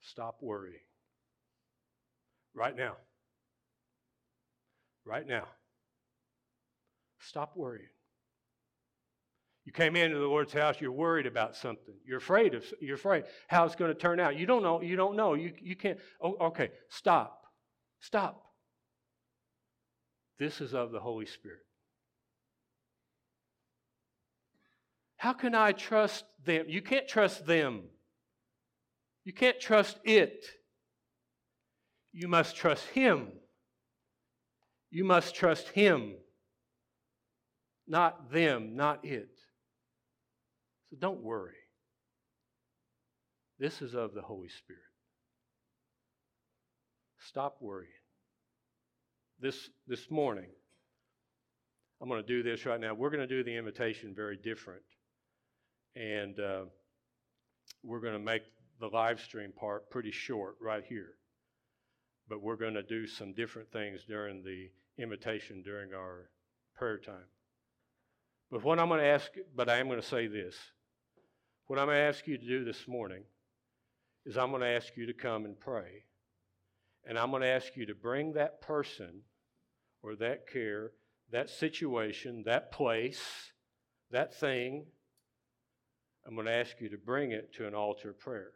Stop 0.00 0.38
worrying. 0.40 0.80
Right 2.54 2.76
now. 2.76 2.96
Right 5.08 5.26
now. 5.26 5.44
Stop 7.20 7.56
worrying. 7.56 7.88
You 9.64 9.72
came 9.72 9.96
into 9.96 10.18
the 10.18 10.26
Lord's 10.26 10.52
house, 10.52 10.76
you're 10.80 10.92
worried 10.92 11.26
about 11.26 11.56
something. 11.56 11.94
You're 12.06 12.18
afraid 12.18 12.54
of 12.54 12.64
you're 12.80 12.96
afraid 12.96 13.24
how 13.48 13.64
it's 13.64 13.74
going 13.74 13.92
to 13.92 13.98
turn 13.98 14.20
out. 14.20 14.36
You 14.36 14.44
don't 14.44 14.62
know, 14.62 14.82
you 14.82 14.96
don't 14.96 15.16
know. 15.16 15.32
You 15.32 15.52
you 15.60 15.76
can't 15.76 15.98
oh, 16.22 16.36
okay, 16.48 16.70
stop. 16.90 17.42
Stop. 18.00 18.42
This 20.38 20.60
is 20.60 20.74
of 20.74 20.92
the 20.92 21.00
Holy 21.00 21.26
Spirit. 21.26 21.60
How 25.16 25.32
can 25.32 25.54
I 25.54 25.72
trust 25.72 26.24
them? 26.44 26.66
You 26.68 26.82
can't 26.82 27.08
trust 27.08 27.46
them. 27.46 27.84
You 29.24 29.32
can't 29.32 29.58
trust 29.58 29.98
it. 30.04 30.46
You 32.12 32.28
must 32.28 32.56
trust 32.56 32.86
Him. 32.88 33.32
You 34.90 35.04
must 35.04 35.34
trust 35.34 35.68
Him, 35.68 36.14
not 37.86 38.30
them, 38.32 38.76
not 38.76 39.04
it. 39.04 39.30
So 40.90 40.96
don't 40.98 41.22
worry. 41.22 41.54
This 43.58 43.82
is 43.82 43.94
of 43.94 44.14
the 44.14 44.22
Holy 44.22 44.48
Spirit. 44.48 44.82
Stop 47.18 47.56
worrying. 47.60 47.90
This, 49.40 49.68
this 49.86 50.10
morning, 50.10 50.50
I'm 52.00 52.08
going 52.08 52.22
to 52.22 52.26
do 52.26 52.42
this 52.42 52.64
right 52.64 52.80
now. 52.80 52.94
We're 52.94 53.10
going 53.10 53.26
to 53.26 53.26
do 53.26 53.44
the 53.44 53.56
invitation 53.56 54.14
very 54.14 54.36
different. 54.36 54.82
And 55.96 56.38
uh, 56.38 56.64
we're 57.82 58.00
going 58.00 58.14
to 58.14 58.18
make 58.18 58.42
the 58.80 58.86
live 58.86 59.20
stream 59.20 59.52
part 59.52 59.90
pretty 59.90 60.12
short 60.12 60.54
right 60.60 60.84
here. 60.88 61.17
But 62.28 62.42
we're 62.42 62.56
going 62.56 62.74
to 62.74 62.82
do 62.82 63.06
some 63.06 63.32
different 63.32 63.72
things 63.72 64.04
during 64.06 64.42
the 64.42 64.70
invitation 65.02 65.62
during 65.62 65.94
our 65.94 66.30
prayer 66.74 66.98
time. 66.98 67.28
But 68.50 68.64
what 68.64 68.78
I'm 68.78 68.88
going 68.88 69.00
to 69.00 69.06
ask, 69.06 69.30
but 69.54 69.68
I 69.68 69.78
am 69.78 69.88
going 69.88 70.00
to 70.00 70.06
say 70.06 70.26
this 70.26 70.56
what 71.66 71.78
I'm 71.78 71.86
going 71.86 71.98
to 71.98 72.02
ask 72.02 72.26
you 72.26 72.38
to 72.38 72.46
do 72.46 72.64
this 72.64 72.88
morning 72.88 73.24
is 74.24 74.38
I'm 74.38 74.50
going 74.50 74.62
to 74.62 74.68
ask 74.68 74.96
you 74.96 75.06
to 75.06 75.12
come 75.12 75.44
and 75.44 75.58
pray. 75.58 76.04
And 77.06 77.18
I'm 77.18 77.30
going 77.30 77.42
to 77.42 77.48
ask 77.48 77.76
you 77.76 77.86
to 77.86 77.94
bring 77.94 78.32
that 78.32 78.62
person 78.62 79.20
or 80.02 80.16
that 80.16 80.46
care, 80.50 80.92
that 81.30 81.50
situation, 81.50 82.42
that 82.46 82.72
place, 82.72 83.22
that 84.10 84.34
thing. 84.34 84.86
I'm 86.26 86.34
going 86.34 86.46
to 86.46 86.54
ask 86.54 86.80
you 86.80 86.88
to 86.88 86.96
bring 86.96 87.32
it 87.32 87.54
to 87.54 87.66
an 87.66 87.74
altar 87.74 88.14
prayer. 88.14 88.52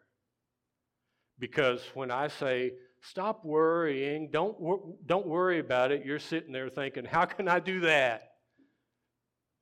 Because 1.38 1.82
when 1.94 2.10
I 2.10 2.28
say, 2.28 2.72
stop 3.02 3.44
worrying, 3.44 4.30
don't, 4.32 4.58
wor- 4.60 4.94
don't 5.04 5.26
worry 5.26 5.58
about 5.58 5.92
it, 5.92 6.04
you're 6.04 6.18
sitting 6.18 6.52
there 6.52 6.68
thinking, 6.68 7.04
how 7.04 7.24
can 7.24 7.48
I 7.48 7.58
do 7.58 7.80
that? 7.80 8.22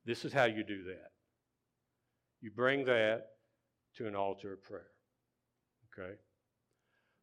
This 0.05 0.25
is 0.25 0.31
how 0.31 0.45
you 0.45 0.63
do 0.63 0.83
that. 0.85 1.11
You 2.41 2.51
bring 2.51 2.85
that 2.85 3.27
to 3.97 4.07
an 4.07 4.15
altar 4.15 4.53
of 4.53 4.63
prayer. 4.63 4.87
Okay? 5.99 6.13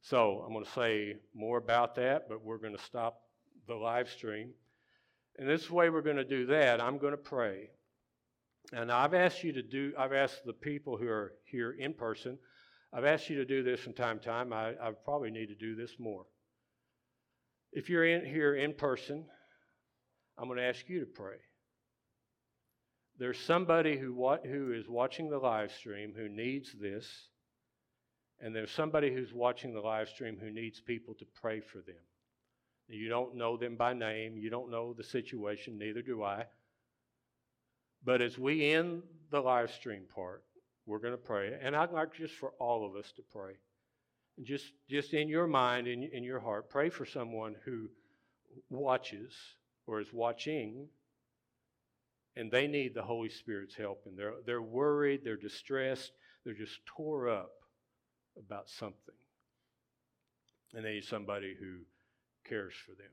So 0.03 0.45
I'm 0.47 0.53
going 0.53 0.65
to 0.65 0.71
say 0.71 1.17
more 1.35 1.59
about 1.59 1.95
that, 1.97 2.29
but 2.29 2.45
we're 2.45 2.59
going 2.59 2.77
to 2.77 2.83
stop 2.83 3.21
the 3.67 3.75
live 3.75 4.09
stream. 4.09 4.51
And 5.39 5.49
this 5.49 5.71
way 5.71 5.89
we're 5.89 6.03
going 6.03 6.17
to 6.17 6.25
do 6.25 6.47
that. 6.47 6.81
I'm 6.81 6.99
going 6.99 7.13
to 7.13 7.17
pray. 7.17 7.71
And 8.73 8.93
I've 8.93 9.15
asked 9.15 9.45
you 9.45 9.53
to 9.53 9.63
do, 9.63 9.93
I've 9.99 10.13
asked 10.13 10.45
the 10.45 10.53
people 10.53 10.97
who 10.97 11.09
are 11.09 11.33
here 11.45 11.73
in 11.79 11.95
person, 11.95 12.39
I've 12.93 13.05
asked 13.05 13.29
you 13.29 13.37
to 13.37 13.45
do 13.45 13.63
this 13.63 13.81
from 13.81 13.93
time 13.93 14.19
to 14.19 14.25
time. 14.25 14.53
I, 14.53 14.71
I 14.81 14.93
probably 15.05 15.31
need 15.31 15.47
to 15.47 15.55
do 15.55 15.75
this 15.75 15.93
more. 15.99 16.25
If 17.73 17.91
you're 17.91 18.07
in 18.07 18.25
here 18.25 18.55
in 18.55 18.73
person, 18.73 19.27
I'm 20.39 20.47
going 20.47 20.59
to 20.59 20.65
ask 20.65 20.89
you 20.89 21.01
to 21.01 21.07
pray. 21.07 21.37
There's 23.19 23.39
somebody 23.39 23.99
who, 23.99 24.15
who 24.45 24.73
is 24.73 24.89
watching 24.89 25.29
the 25.29 25.39
live 25.39 25.73
stream 25.73 26.15
who 26.17 26.29
needs 26.29 26.73
this, 26.81 27.07
and 28.41 28.55
there's 28.55 28.71
somebody 28.71 29.13
who's 29.13 29.35
watching 29.35 29.75
the 29.75 29.81
live 29.81 30.09
stream 30.09 30.39
who 30.41 30.51
needs 30.51 30.81
people 30.81 31.15
to 31.15 31.27
pray 31.43 31.61
for 31.61 31.79
them. 31.79 31.97
You 32.87 33.09
don't 33.11 33.35
know 33.35 33.59
them 33.59 33.77
by 33.77 33.93
name, 33.93 34.39
you 34.39 34.49
don't 34.49 34.71
know 34.71 34.95
the 34.95 35.05
situation, 35.05 35.77
neither 35.77 36.01
do 36.01 36.23
I. 36.23 36.47
But 38.03 38.23
as 38.23 38.39
we 38.39 38.73
end 38.73 39.03
the 39.31 39.41
live 39.41 39.73
stream 39.73 40.05
part, 40.15 40.45
we're 40.89 40.99
going 40.99 41.13
to 41.13 41.19
pray. 41.19 41.53
And 41.63 41.77
I'd 41.77 41.93
like 41.93 42.15
just 42.15 42.35
for 42.35 42.53
all 42.59 42.85
of 42.85 42.97
us 42.97 43.13
to 43.17 43.23
pray. 43.31 43.53
Just, 44.43 44.73
just 44.89 45.13
in 45.13 45.29
your 45.29 45.47
mind, 45.47 45.87
in, 45.87 46.03
in 46.03 46.25
your 46.25 46.41
heart, 46.41 46.71
pray 46.71 46.89
for 46.89 47.05
someone 47.05 47.55
who 47.65 47.89
watches 48.71 49.35
or 49.87 50.01
is 50.01 50.13
watching 50.13 50.89
and 52.37 52.51
they 52.53 52.69
need 52.69 52.95
the 52.95 53.03
Holy 53.03 53.29
Spirit's 53.29 53.75
help. 53.75 54.03
And 54.07 54.17
they're, 54.17 54.35
they're 54.47 54.63
worried, 54.63 55.23
they're 55.25 55.37
distressed, 55.37 56.13
they're 56.45 56.55
just 56.55 56.79
tore 56.87 57.29
up 57.29 57.51
about 58.39 58.71
something. 58.71 59.15
And 60.73 60.85
they 60.85 60.95
need 60.95 61.05
somebody 61.05 61.57
who 61.59 61.81
cares 62.49 62.75
for 62.87 62.93
them. 62.93 63.11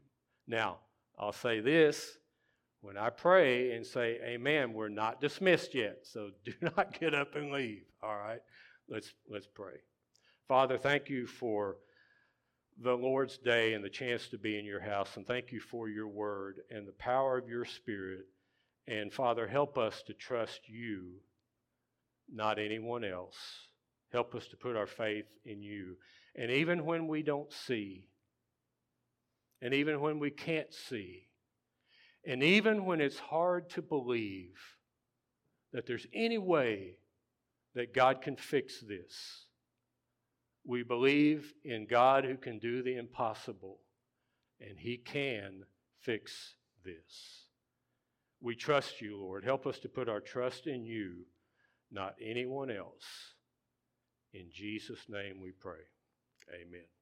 Now, 0.47 0.77
I'll 1.17 1.31
say 1.31 1.59
this 1.59 2.17
when 2.85 2.97
I 2.97 3.09
pray 3.09 3.71
and 3.71 3.83
say 3.83 4.19
amen, 4.23 4.71
we're 4.71 4.89
not 4.89 5.19
dismissed 5.19 5.73
yet. 5.73 5.99
So 6.03 6.29
do 6.45 6.53
not 6.61 6.99
get 6.99 7.15
up 7.15 7.35
and 7.35 7.51
leave. 7.51 7.83
All 8.03 8.15
right? 8.15 8.41
Let's 8.87 9.11
let's 9.29 9.47
pray. 9.47 9.73
Father, 10.47 10.77
thank 10.77 11.09
you 11.09 11.25
for 11.25 11.77
the 12.83 12.93
Lord's 12.93 13.39
day 13.39 13.73
and 13.73 13.83
the 13.83 13.89
chance 13.89 14.27
to 14.27 14.37
be 14.37 14.59
in 14.59 14.65
your 14.65 14.81
house 14.81 15.17
and 15.17 15.25
thank 15.25 15.51
you 15.51 15.59
for 15.59 15.89
your 15.89 16.07
word 16.07 16.57
and 16.69 16.87
the 16.87 16.91
power 16.91 17.37
of 17.37 17.49
your 17.49 17.65
spirit. 17.65 18.27
And 18.87 19.11
Father, 19.11 19.47
help 19.47 19.79
us 19.79 20.03
to 20.05 20.13
trust 20.13 20.61
you, 20.67 21.13
not 22.31 22.59
anyone 22.59 23.03
else. 23.03 23.37
Help 24.11 24.35
us 24.35 24.47
to 24.49 24.57
put 24.57 24.75
our 24.75 24.85
faith 24.85 25.25
in 25.43 25.63
you. 25.63 25.95
And 26.35 26.51
even 26.51 26.85
when 26.85 27.07
we 27.07 27.23
don't 27.23 27.51
see, 27.51 28.05
and 29.61 29.73
even 29.73 30.01
when 30.01 30.19
we 30.19 30.29
can't 30.29 30.71
see, 30.71 31.25
and 32.25 32.41
even 32.41 32.85
when 32.85 33.01
it's 33.01 33.19
hard 33.19 33.69
to 33.71 33.81
believe 33.81 34.57
that 35.73 35.85
there's 35.85 36.07
any 36.13 36.37
way 36.37 36.95
that 37.75 37.93
God 37.93 38.21
can 38.21 38.35
fix 38.35 38.79
this, 38.81 39.45
we 40.65 40.81
believe 40.81 41.53
in 41.63 41.85
God 41.85 42.25
who 42.25 42.37
can 42.37 42.57
do 42.57 42.81
the 42.81 42.95
impossible, 42.95 43.79
and 44.59 44.79
He 44.79 44.97
can 44.97 45.63
fix 46.01 46.55
this. 46.83 47.45
We 48.41 48.55
trust 48.55 49.01
you, 49.01 49.17
Lord. 49.17 49.43
Help 49.43 49.67
us 49.67 49.79
to 49.79 49.89
put 49.89 50.09
our 50.09 50.21
trust 50.21 50.65
in 50.65 50.85
you, 50.85 51.25
not 51.91 52.15
anyone 52.21 52.71
else. 52.71 53.33
In 54.33 54.49
Jesus' 54.51 55.05
name 55.07 55.41
we 55.41 55.51
pray. 55.51 55.81
Amen. 56.53 56.94